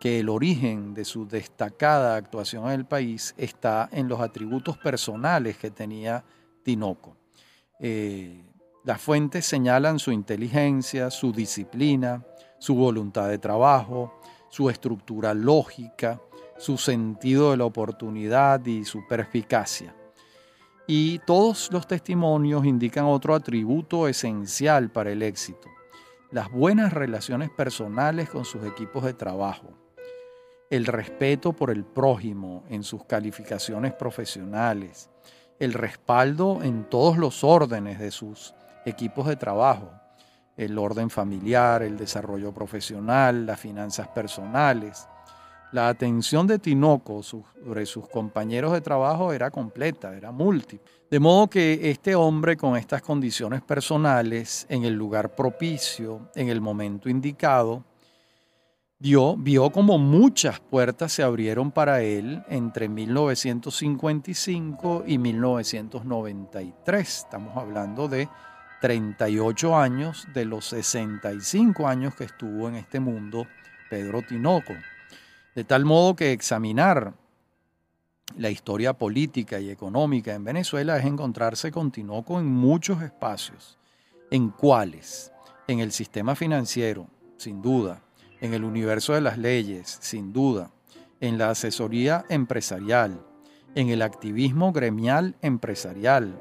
que 0.00 0.18
el 0.18 0.28
origen 0.28 0.92
de 0.92 1.04
su 1.04 1.28
destacada 1.28 2.16
actuación 2.16 2.64
en 2.66 2.72
el 2.72 2.84
país 2.84 3.32
está 3.38 3.88
en 3.92 4.08
los 4.08 4.20
atributos 4.20 4.76
personales 4.76 5.56
que 5.56 5.70
tenía 5.70 6.24
Tinoco. 6.64 7.16
Eh, 7.78 8.42
las 8.82 9.00
fuentes 9.00 9.46
señalan 9.46 10.00
su 10.00 10.10
inteligencia, 10.10 11.10
su 11.10 11.30
disciplina, 11.30 12.24
su 12.58 12.74
voluntad 12.74 13.28
de 13.28 13.38
trabajo, 13.38 14.20
su 14.52 14.68
estructura 14.68 15.32
lógica, 15.32 16.20
su 16.58 16.76
sentido 16.76 17.52
de 17.52 17.56
la 17.56 17.64
oportunidad 17.64 18.62
y 18.66 18.84
su 18.84 19.06
perspicacia. 19.06 19.96
Y 20.86 21.20
todos 21.20 21.72
los 21.72 21.86
testimonios 21.86 22.66
indican 22.66 23.06
otro 23.06 23.34
atributo 23.34 24.08
esencial 24.08 24.90
para 24.90 25.10
el 25.10 25.22
éxito, 25.22 25.70
las 26.30 26.52
buenas 26.52 26.92
relaciones 26.92 27.48
personales 27.48 28.28
con 28.28 28.44
sus 28.44 28.62
equipos 28.66 29.04
de 29.04 29.14
trabajo, 29.14 29.70
el 30.68 30.84
respeto 30.84 31.54
por 31.54 31.70
el 31.70 31.82
prójimo 31.82 32.62
en 32.68 32.82
sus 32.82 33.04
calificaciones 33.04 33.94
profesionales, 33.94 35.08
el 35.60 35.72
respaldo 35.72 36.62
en 36.62 36.84
todos 36.84 37.16
los 37.16 37.42
órdenes 37.42 37.98
de 37.98 38.10
sus 38.10 38.52
equipos 38.84 39.26
de 39.28 39.36
trabajo, 39.36 39.92
el 40.56 40.78
orden 40.78 41.10
familiar, 41.10 41.82
el 41.82 41.96
desarrollo 41.96 42.52
profesional, 42.52 43.46
las 43.46 43.60
finanzas 43.60 44.08
personales, 44.08 45.08
la 45.72 45.88
atención 45.88 46.46
de 46.46 46.58
Tinoco 46.58 47.22
sobre 47.22 47.86
sus 47.86 48.06
compañeros 48.06 48.72
de 48.72 48.82
trabajo 48.82 49.32
era 49.32 49.50
completa, 49.50 50.14
era 50.14 50.30
múltiple. 50.30 50.86
De 51.10 51.18
modo 51.18 51.48
que 51.48 51.90
este 51.90 52.14
hombre 52.14 52.58
con 52.58 52.76
estas 52.76 53.00
condiciones 53.00 53.62
personales, 53.62 54.66
en 54.68 54.84
el 54.84 54.92
lugar 54.92 55.34
propicio, 55.34 56.28
en 56.34 56.50
el 56.50 56.60
momento 56.60 57.08
indicado, 57.08 57.86
vio, 58.98 59.34
vio 59.38 59.70
como 59.70 59.96
muchas 59.96 60.60
puertas 60.60 61.14
se 61.14 61.22
abrieron 61.22 61.70
para 61.70 62.02
él 62.02 62.42
entre 62.48 62.90
1955 62.90 65.04
y 65.06 65.16
1993. 65.16 67.18
Estamos 67.18 67.56
hablando 67.56 68.08
de 68.08 68.28
38 68.82 69.78
años 69.78 70.26
de 70.34 70.44
los 70.44 70.66
65 70.66 71.86
años 71.86 72.16
que 72.16 72.24
estuvo 72.24 72.68
en 72.68 72.74
este 72.74 72.98
mundo 72.98 73.46
Pedro 73.88 74.22
Tinoco. 74.22 74.72
De 75.54 75.62
tal 75.62 75.84
modo 75.84 76.16
que 76.16 76.32
examinar 76.32 77.14
la 78.36 78.50
historia 78.50 78.92
política 78.92 79.60
y 79.60 79.70
económica 79.70 80.34
en 80.34 80.42
Venezuela 80.42 80.98
es 80.98 81.04
encontrarse 81.04 81.70
con 81.70 81.92
Tinoco 81.92 82.40
en 82.40 82.46
muchos 82.46 83.00
espacios. 83.02 83.78
¿En 84.32 84.48
cuáles? 84.48 85.30
En 85.68 85.78
el 85.78 85.92
sistema 85.92 86.34
financiero, 86.34 87.06
sin 87.36 87.62
duda. 87.62 88.02
En 88.40 88.52
el 88.52 88.64
universo 88.64 89.12
de 89.12 89.20
las 89.20 89.38
leyes, 89.38 89.96
sin 90.00 90.32
duda. 90.32 90.72
En 91.20 91.38
la 91.38 91.50
asesoría 91.50 92.24
empresarial. 92.28 93.24
En 93.76 93.90
el 93.90 94.02
activismo 94.02 94.72
gremial 94.72 95.36
empresarial. 95.40 96.36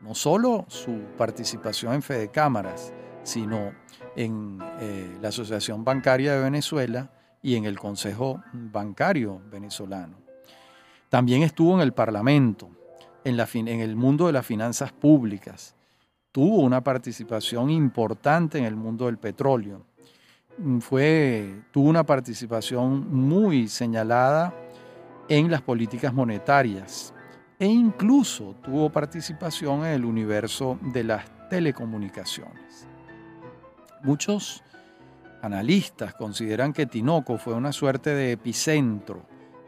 No 0.00 0.14
solo 0.14 0.64
su 0.68 1.00
participación 1.16 1.94
en 1.94 2.02
Fede 2.02 2.28
Cámaras, 2.28 2.92
sino 3.24 3.72
en 4.14 4.58
eh, 4.80 5.18
la 5.20 5.28
Asociación 5.28 5.84
Bancaria 5.84 6.34
de 6.34 6.42
Venezuela 6.42 7.10
y 7.42 7.56
en 7.56 7.64
el 7.64 7.78
Consejo 7.78 8.42
Bancario 8.52 9.40
venezolano. 9.50 10.16
También 11.08 11.42
estuvo 11.42 11.74
en 11.74 11.80
el 11.80 11.92
Parlamento, 11.92 12.70
en, 13.24 13.38
en 13.40 13.80
el 13.80 13.96
mundo 13.96 14.26
de 14.26 14.32
las 14.32 14.46
finanzas 14.46 14.92
públicas. 14.92 15.74
Tuvo 16.32 16.60
una 16.60 16.82
participación 16.82 17.70
importante 17.70 18.58
en 18.58 18.64
el 18.64 18.76
mundo 18.76 19.06
del 19.06 19.18
petróleo. 19.18 19.84
Fue, 20.80 21.62
tuvo 21.70 21.88
una 21.88 22.04
participación 22.04 23.12
muy 23.12 23.68
señalada 23.68 24.54
en 25.28 25.50
las 25.50 25.62
políticas 25.62 26.12
monetarias 26.12 27.14
e 27.58 27.66
incluso 27.66 28.54
tuvo 28.62 28.90
participación 28.90 29.80
en 29.80 29.92
el 29.92 30.04
universo 30.04 30.78
de 30.80 31.04
las 31.04 31.48
telecomunicaciones. 31.48 32.86
Muchos 34.02 34.62
Analistas 35.40 36.14
consideran 36.14 36.72
que 36.72 36.86
Tinoco 36.86 37.38
fue 37.38 37.54
una 37.54 37.72
suerte 37.72 38.10
de 38.10 38.32
epicentro 38.32 39.22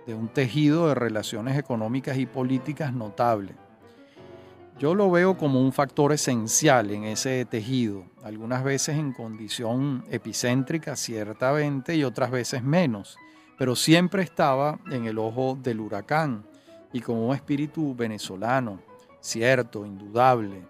de 0.07 0.15
un 0.15 0.29
tejido 0.29 0.89
de 0.89 0.97
relaciones 0.97 1.57
económicas 1.57 2.19
y 2.19 2.27
políticas 2.27 2.93
notable. 2.93 3.55
Yo 4.81 4.95
lo 4.95 5.11
veo 5.11 5.37
como 5.37 5.61
un 5.61 5.73
factor 5.73 6.13
esencial 6.13 6.91
en 6.91 7.05
ese 7.05 7.45
tejido, 7.45 8.05
algunas 8.25 8.65
veces 8.65 8.97
en 8.97 9.13
condición 9.13 10.05
epicéntrica 10.11 10.97
ciertamente 10.97 11.95
y 11.95 12.03
otras 12.03 12.31
veces 12.31 12.65
menos, 12.65 13.17
pero 13.59 13.77
siempre 13.77 14.23
estaba 14.23 14.81
en 14.91 15.05
el 15.05 15.19
ojo 15.19 15.57
del 15.63 15.81
huracán 15.81 16.50
y 16.93 17.01
como 17.01 17.29
un 17.29 17.35
espíritu 17.35 17.95
venezolano, 17.95 18.81
cierto, 19.21 19.87
indudable. 19.87 20.63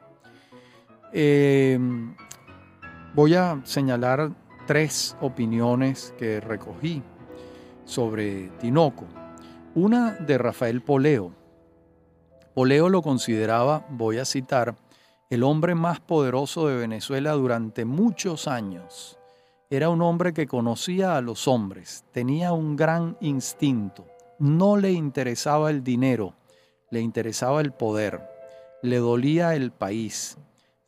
Eh, 1.13 1.79
voy 3.15 3.35
a 3.35 3.61
señalar 3.65 4.31
tres 4.67 5.17
opiniones 5.21 6.15
que 6.19 6.41
recogí 6.41 7.03
sobre 7.85 8.49
Tinoco. 8.61 9.07
Una 9.75 10.13
de 10.13 10.39
Rafael 10.39 10.81
Poleo. 10.83 11.33
Poleo 12.55 12.89
lo 12.89 13.03
consideraba, 13.03 13.87
voy 13.91 14.19
a 14.19 14.25
citar, 14.25 14.77
el 15.31 15.45
hombre 15.45 15.77
más 15.77 16.01
poderoso 16.01 16.67
de 16.67 16.77
Venezuela 16.77 17.33
durante 17.33 17.85
muchos 17.85 18.49
años. 18.49 19.19
Era 19.71 19.89
un 19.89 20.03
hombre 20.03 20.33
que 20.33 20.49
conocía 20.49 21.17
a 21.17 21.21
los 21.21 21.47
hombres, 21.47 22.05
tenía 22.11 22.53
un 22.53 22.75
gran 22.75 23.17
instinto, 23.21 24.07
no 24.41 24.77
le 24.77 24.91
interesaba 24.91 25.71
el 25.71 25.85
dinero, 25.85 26.35
le 26.91 27.01
interesaba 27.01 27.61
el 27.61 27.73
poder, 27.73 28.21
le 28.83 28.97
dolía 28.97 29.55
el 29.55 29.71
país, 29.71 30.37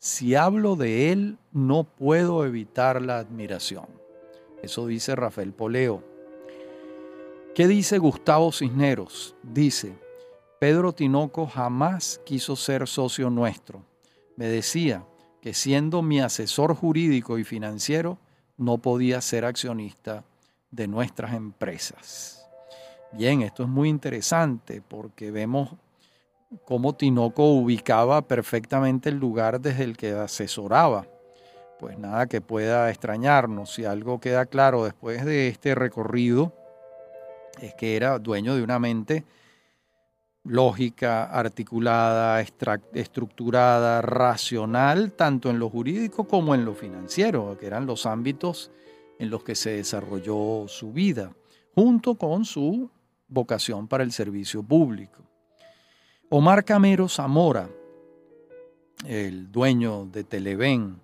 si 0.03 0.35
hablo 0.35 0.75
de 0.75 1.13
él, 1.13 1.37
no 1.53 1.85
puedo 1.85 2.45
evitar 2.45 3.01
la 3.01 3.19
admiración. 3.19 3.85
Eso 4.61 4.85
dice 4.85 5.15
Rafael 5.15 5.53
Poleo. 5.53 6.03
¿Qué 7.55 7.69
dice 7.69 7.99
Gustavo 7.99 8.51
Cisneros? 8.51 9.33
Dice, 9.43 9.95
Pedro 10.59 10.91
Tinoco 10.91 11.47
jamás 11.47 12.19
quiso 12.25 12.57
ser 12.57 12.85
socio 12.85 13.29
nuestro. 13.29 13.85
Me 14.35 14.47
decía 14.47 15.05
que 15.41 15.53
siendo 15.53 16.01
mi 16.01 16.19
asesor 16.19 16.75
jurídico 16.75 17.37
y 17.37 17.45
financiero, 17.45 18.17
no 18.57 18.79
podía 18.79 19.21
ser 19.21 19.45
accionista 19.45 20.25
de 20.69 20.87
nuestras 20.89 21.33
empresas. 21.33 22.42
Bien, 23.15 23.43
esto 23.43 23.61
es 23.61 23.69
muy 23.69 23.89
interesante 23.89 24.81
porque 24.81 25.29
vemos 25.29 25.69
cómo 26.65 26.95
Tinoco 26.95 27.45
ubicaba 27.45 28.23
perfectamente 28.23 29.09
el 29.09 29.19
lugar 29.19 29.61
desde 29.61 29.83
el 29.83 29.95
que 29.95 30.13
asesoraba. 30.13 31.05
Pues 31.79 31.99
nada 31.99 32.25
que 32.25 32.41
pueda 32.41 32.89
extrañarnos. 32.89 33.71
Si 33.71 33.85
algo 33.85 34.19
queda 34.19 34.47
claro 34.47 34.83
después 34.83 35.25
de 35.25 35.47
este 35.47 35.75
recorrido, 35.75 36.53
es 37.61 37.75
que 37.75 37.95
era 37.95 38.17
dueño 38.17 38.55
de 38.55 38.63
una 38.63 38.79
mente 38.79 39.23
lógica, 40.43 41.25
articulada, 41.25 42.41
estructurada, 42.41 44.01
racional, 44.01 45.11
tanto 45.11 45.51
en 45.51 45.59
lo 45.59 45.69
jurídico 45.69 46.27
como 46.27 46.55
en 46.55 46.65
lo 46.65 46.73
financiero, 46.73 47.55
que 47.59 47.67
eran 47.67 47.85
los 47.85 48.07
ámbitos 48.07 48.71
en 49.19 49.29
los 49.29 49.43
que 49.43 49.53
se 49.53 49.69
desarrolló 49.71 50.67
su 50.67 50.91
vida, 50.91 51.31
junto 51.75 52.15
con 52.15 52.43
su 52.43 52.89
vocación 53.33 53.87
para 53.87 54.03
el 54.03 54.11
servicio 54.11 54.61
público. 54.63 55.23
Omar 56.29 56.63
Camero 56.63 57.09
Zamora, 57.09 57.69
el 59.05 59.51
dueño 59.51 60.05
de 60.05 60.23
Televen, 60.23 61.01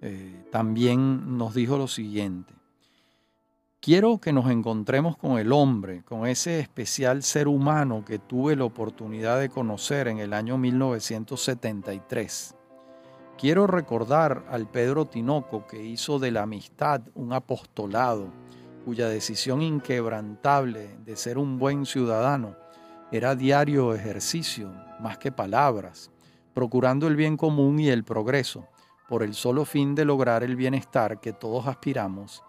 eh, 0.00 0.44
también 0.50 1.36
nos 1.38 1.54
dijo 1.54 1.78
lo 1.78 1.88
siguiente. 1.88 2.54
Quiero 3.80 4.18
que 4.18 4.32
nos 4.32 4.50
encontremos 4.50 5.16
con 5.16 5.38
el 5.38 5.52
hombre, 5.52 6.02
con 6.02 6.26
ese 6.26 6.58
especial 6.58 7.22
ser 7.22 7.46
humano 7.46 8.04
que 8.04 8.18
tuve 8.18 8.56
la 8.56 8.64
oportunidad 8.64 9.38
de 9.38 9.48
conocer 9.48 10.08
en 10.08 10.18
el 10.18 10.32
año 10.32 10.58
1973. 10.58 12.56
Quiero 13.38 13.66
recordar 13.66 14.44
al 14.50 14.66
Pedro 14.66 15.04
Tinoco 15.04 15.66
que 15.66 15.84
hizo 15.84 16.18
de 16.18 16.32
la 16.32 16.42
amistad 16.42 17.02
un 17.14 17.32
apostolado, 17.32 18.32
cuya 18.86 19.08
decisión 19.08 19.62
inquebrantable 19.62 20.96
de 21.04 21.16
ser 21.16 21.38
un 21.38 21.58
buen 21.58 21.86
ciudadano 21.86 22.54
era 23.10 23.34
diario 23.34 23.92
ejercicio, 23.92 24.72
más 25.00 25.18
que 25.18 25.32
palabras, 25.32 26.12
procurando 26.54 27.08
el 27.08 27.16
bien 27.16 27.36
común 27.36 27.80
y 27.80 27.88
el 27.88 28.04
progreso, 28.04 28.68
por 29.08 29.24
el 29.24 29.34
solo 29.34 29.64
fin 29.64 29.96
de 29.96 30.04
lograr 30.04 30.44
el 30.44 30.54
bienestar 30.54 31.18
que 31.18 31.32
todos 31.32 31.66
aspiramos 31.66 32.44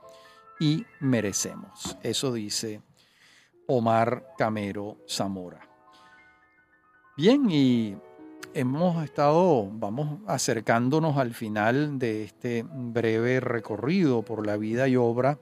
y 0.59 0.85
merecemos. 0.99 1.97
Eso 2.03 2.31
dice 2.31 2.83
Omar 3.65 4.35
Camero 4.38 4.97
Zamora. 5.09 5.67
Bien, 7.17 7.49
y 7.49 7.97
hemos 8.53 9.03
estado, 9.03 9.67
vamos 9.71 10.19
acercándonos 10.27 11.17
al 11.17 11.33
final 11.33 11.97
de 11.97 12.25
este 12.25 12.63
breve 12.63 13.39
recorrido 13.39 14.21
por 14.21 14.45
la 14.45 14.55
vida 14.55 14.88
y 14.88 14.97
obra 14.97 15.39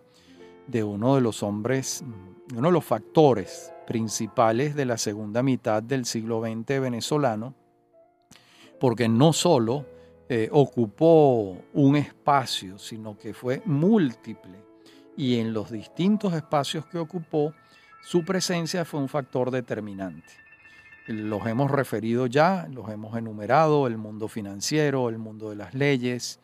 de 0.68 0.84
uno 0.84 1.16
de 1.16 1.22
los 1.22 1.43
hombres, 1.43 2.03
uno 2.55 2.68
de 2.68 2.74
los 2.74 2.86
factores 2.86 3.72
principales 3.86 4.76
de 4.76 4.86
la 4.86 4.97
segunda 4.97 5.43
mitad 5.43 5.82
del 5.84 6.05
siglo 6.05 6.41
XX 6.41 6.80
venezolano, 6.82 7.53
porque 8.80 9.07
no 9.07 9.34
solo 9.34 9.86
eh, 10.28 10.49
ocupó 10.51 11.57
un 11.74 11.95
espacio, 11.95 12.80
sino 12.80 13.18
que 13.18 13.34
fue 13.34 13.61
múltiple 13.66 14.63
y 15.16 15.39
en 15.39 15.53
los 15.53 15.72
distintos 15.72 16.34
espacios 16.34 16.86
que 16.88 16.97
ocupó, 16.97 17.53
su 18.01 18.24
presencia 18.26 18.86
fue 18.86 18.99
un 18.99 19.09
factor 19.09 19.51
determinante. 19.51 20.34
Los 21.07 21.45
hemos 21.47 21.72
referido 21.72 22.26
ya, 22.28 22.68
los 22.72 22.89
hemos 22.89 23.16
enumerado, 23.16 23.88
el 23.88 23.97
mundo 23.97 24.28
financiero, 24.28 25.09
el 25.09 25.20
mundo 25.20 25.51
de 25.51 25.55
las 25.55 25.74
leyes, 25.74 26.39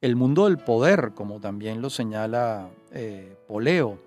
el 0.00 0.16
mundo 0.16 0.46
del 0.46 0.58
poder, 0.58 1.12
como 1.14 1.38
también 1.40 1.80
lo 1.82 1.90
señala 1.90 2.70
eh, 2.90 3.36
Poleo, 3.46 3.98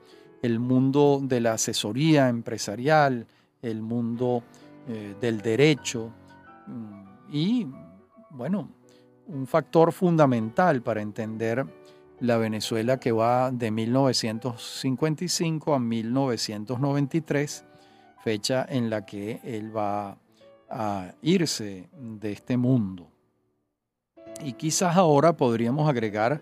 el 0.42 0.60
mundo 0.60 1.22
de 1.22 1.40
la 1.40 1.54
asesoría 1.54 2.28
empresarial, 2.30 3.28
el 3.62 3.82
mundo 3.82 4.44
eh, 4.88 5.16
del 5.22 5.42
derecho 5.42 6.12
mm, 6.68 7.04
y, 7.32 7.68
bueno, 8.32 8.70
un 9.28 9.46
factor 9.48 9.94
fundamental 9.94 10.82
para 10.82 11.02
entender 11.02 11.66
la 12.20 12.38
Venezuela 12.38 13.00
que 13.00 13.12
va 13.12 13.52
de 13.52 13.70
1955 13.72 15.76
a 15.76 15.80
1993, 15.80 17.66
fecha 18.24 18.66
en 18.68 18.90
la 18.90 19.06
que 19.06 19.40
él 19.44 19.76
va 19.76 20.18
a 20.70 21.14
irse 21.22 21.90
de 21.94 22.32
este 22.32 22.56
mundo. 22.58 23.13
Y 24.42 24.54
quizás 24.54 24.96
ahora 24.96 25.34
podríamos 25.34 25.90
agregar 25.90 26.42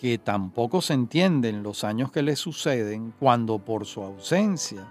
que 0.00 0.18
tampoco 0.18 0.80
se 0.80 0.94
entienden 0.94 1.62
los 1.62 1.84
años 1.84 2.10
que 2.10 2.22
le 2.22 2.34
suceden 2.34 3.12
cuando 3.18 3.58
por 3.58 3.86
su 3.86 4.02
ausencia 4.02 4.84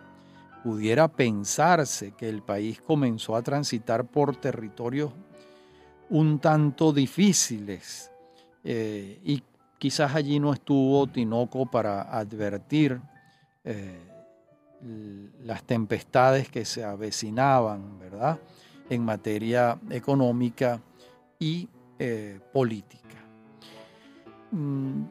pudiera 0.63 1.07
pensarse 1.07 2.13
que 2.13 2.29
el 2.29 2.41
país 2.41 2.81
comenzó 2.81 3.35
a 3.35 3.41
transitar 3.41 4.05
por 4.05 4.35
territorios 4.35 5.11
un 6.09 6.39
tanto 6.39 6.93
difíciles 6.93 8.11
eh, 8.63 9.19
y 9.23 9.43
quizás 9.77 10.13
allí 10.15 10.39
no 10.39 10.53
estuvo 10.53 11.07
Tinoco 11.07 11.65
para 11.65 12.03
advertir 12.03 13.01
eh, 13.63 13.99
las 15.43 15.63
tempestades 15.63 16.49
que 16.49 16.65
se 16.65 16.83
avecinaban, 16.83 17.99
¿verdad?, 17.99 18.39
en 18.89 19.03
materia 19.03 19.79
económica 19.89 20.81
y 21.39 21.69
eh, 22.03 22.39
política. 22.51 23.23
Mm, 24.49 25.03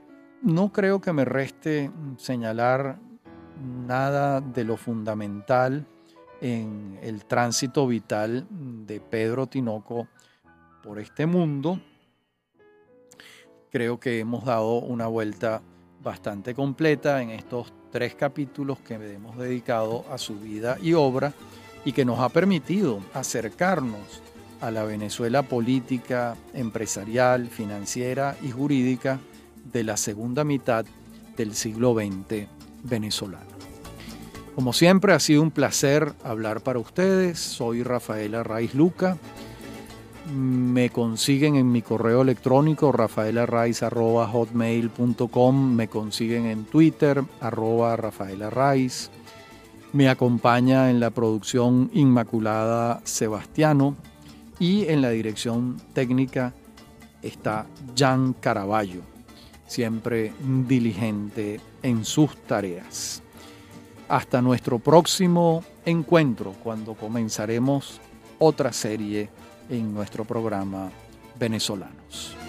no 0.43 0.73
creo 0.73 1.01
que 1.01 1.13
me 1.13 1.25
reste 1.25 1.89
señalar 2.17 2.99
nada 3.87 4.41
de 4.41 4.65
lo 4.65 4.77
fundamental 4.77 5.87
en 6.41 6.99
el 7.01 7.27
tránsito 7.27 7.87
vital 7.87 8.45
de 8.51 8.99
Pedro 8.99 9.47
Tinoco 9.47 10.09
por 10.83 10.99
este 10.99 11.27
mundo. 11.27 11.81
Creo 13.71 14.01
que 14.01 14.19
hemos 14.19 14.45
dado 14.45 14.81
una 14.81 15.07
vuelta 15.07 15.63
bastante 16.03 16.57
completa 16.57 17.23
en 17.23 17.31
estos 17.31 17.73
tres 17.93 18.17
capítulos 18.17 18.81
que 18.81 18.95
hemos 18.95 19.37
dedicado 19.39 20.05
a 20.11 20.19
su 20.19 20.41
vida 20.41 20.77
y 20.83 20.95
obra 20.95 21.33
y 21.85 21.93
que 21.93 22.05
nos 22.05 22.19
ha 22.19 22.31
permitido 22.31 22.99
acercarnos 23.15 24.25
a 24.61 24.71
la 24.71 24.85
Venezuela 24.85 25.43
política, 25.43 26.37
empresarial, 26.55 27.49
financiera 27.49 28.37
y 28.43 28.51
jurídica 28.51 29.19
de 29.73 29.85
la 29.85 29.97
segunda 29.97 30.45
mitad 30.45 30.85
del 31.37 31.55
siglo 31.55 31.95
XX 31.95 32.49
venezolano. 32.83 33.47
Como 34.55 34.73
siempre 34.73 35.13
ha 35.13 35.21
sido 35.21 35.43
un 35.43 35.51
placer 35.51 36.15
hablar 36.25 36.61
para 36.61 36.79
ustedes. 36.79 37.39
Soy 37.39 37.83
Rafaela 37.83 38.43
Raiz 38.43 38.75
Luca. 38.75 39.19
Me 40.35 40.89
consiguen 40.91 41.57
en 41.57 41.73
mi 41.73 41.81
correo 41.83 42.23
electrónico 42.23 42.93
rafaelarraiz.hotmail.com. 42.93 45.75
Me 45.75 45.89
consiguen 45.89 46.47
en 46.47 46.65
Twitter, 46.65 47.23
arroba 47.41 47.97
Rafaela 47.97 48.51
Me 49.93 50.09
acompaña 50.09 50.89
en 50.91 51.01
la 51.01 51.11
producción 51.11 51.91
Inmaculada 51.95 53.01
Sebastiano 53.05 53.97
y 54.61 54.87
en 54.89 55.03
la 55.03 55.11
dirección 55.11 55.81
técnica 55.95 56.53
está 57.23 57.67
Jan 57.97 58.35
Caraballo, 58.35 59.01
siempre 59.67 60.33
diligente 60.69 61.61
en 61.83 62.05
sus 62.05 62.37
tareas. 62.43 63.23
Hasta 64.09 64.43
nuestro 64.43 64.79
próximo 64.79 65.65
encuentro 65.85 66.53
cuando 66.63 66.95
comenzaremos 66.95 68.01
otra 68.39 68.73
serie 68.73 69.31
en 69.69 69.95
nuestro 69.95 70.25
programa 70.25 70.91
Venezolanos. 71.39 72.40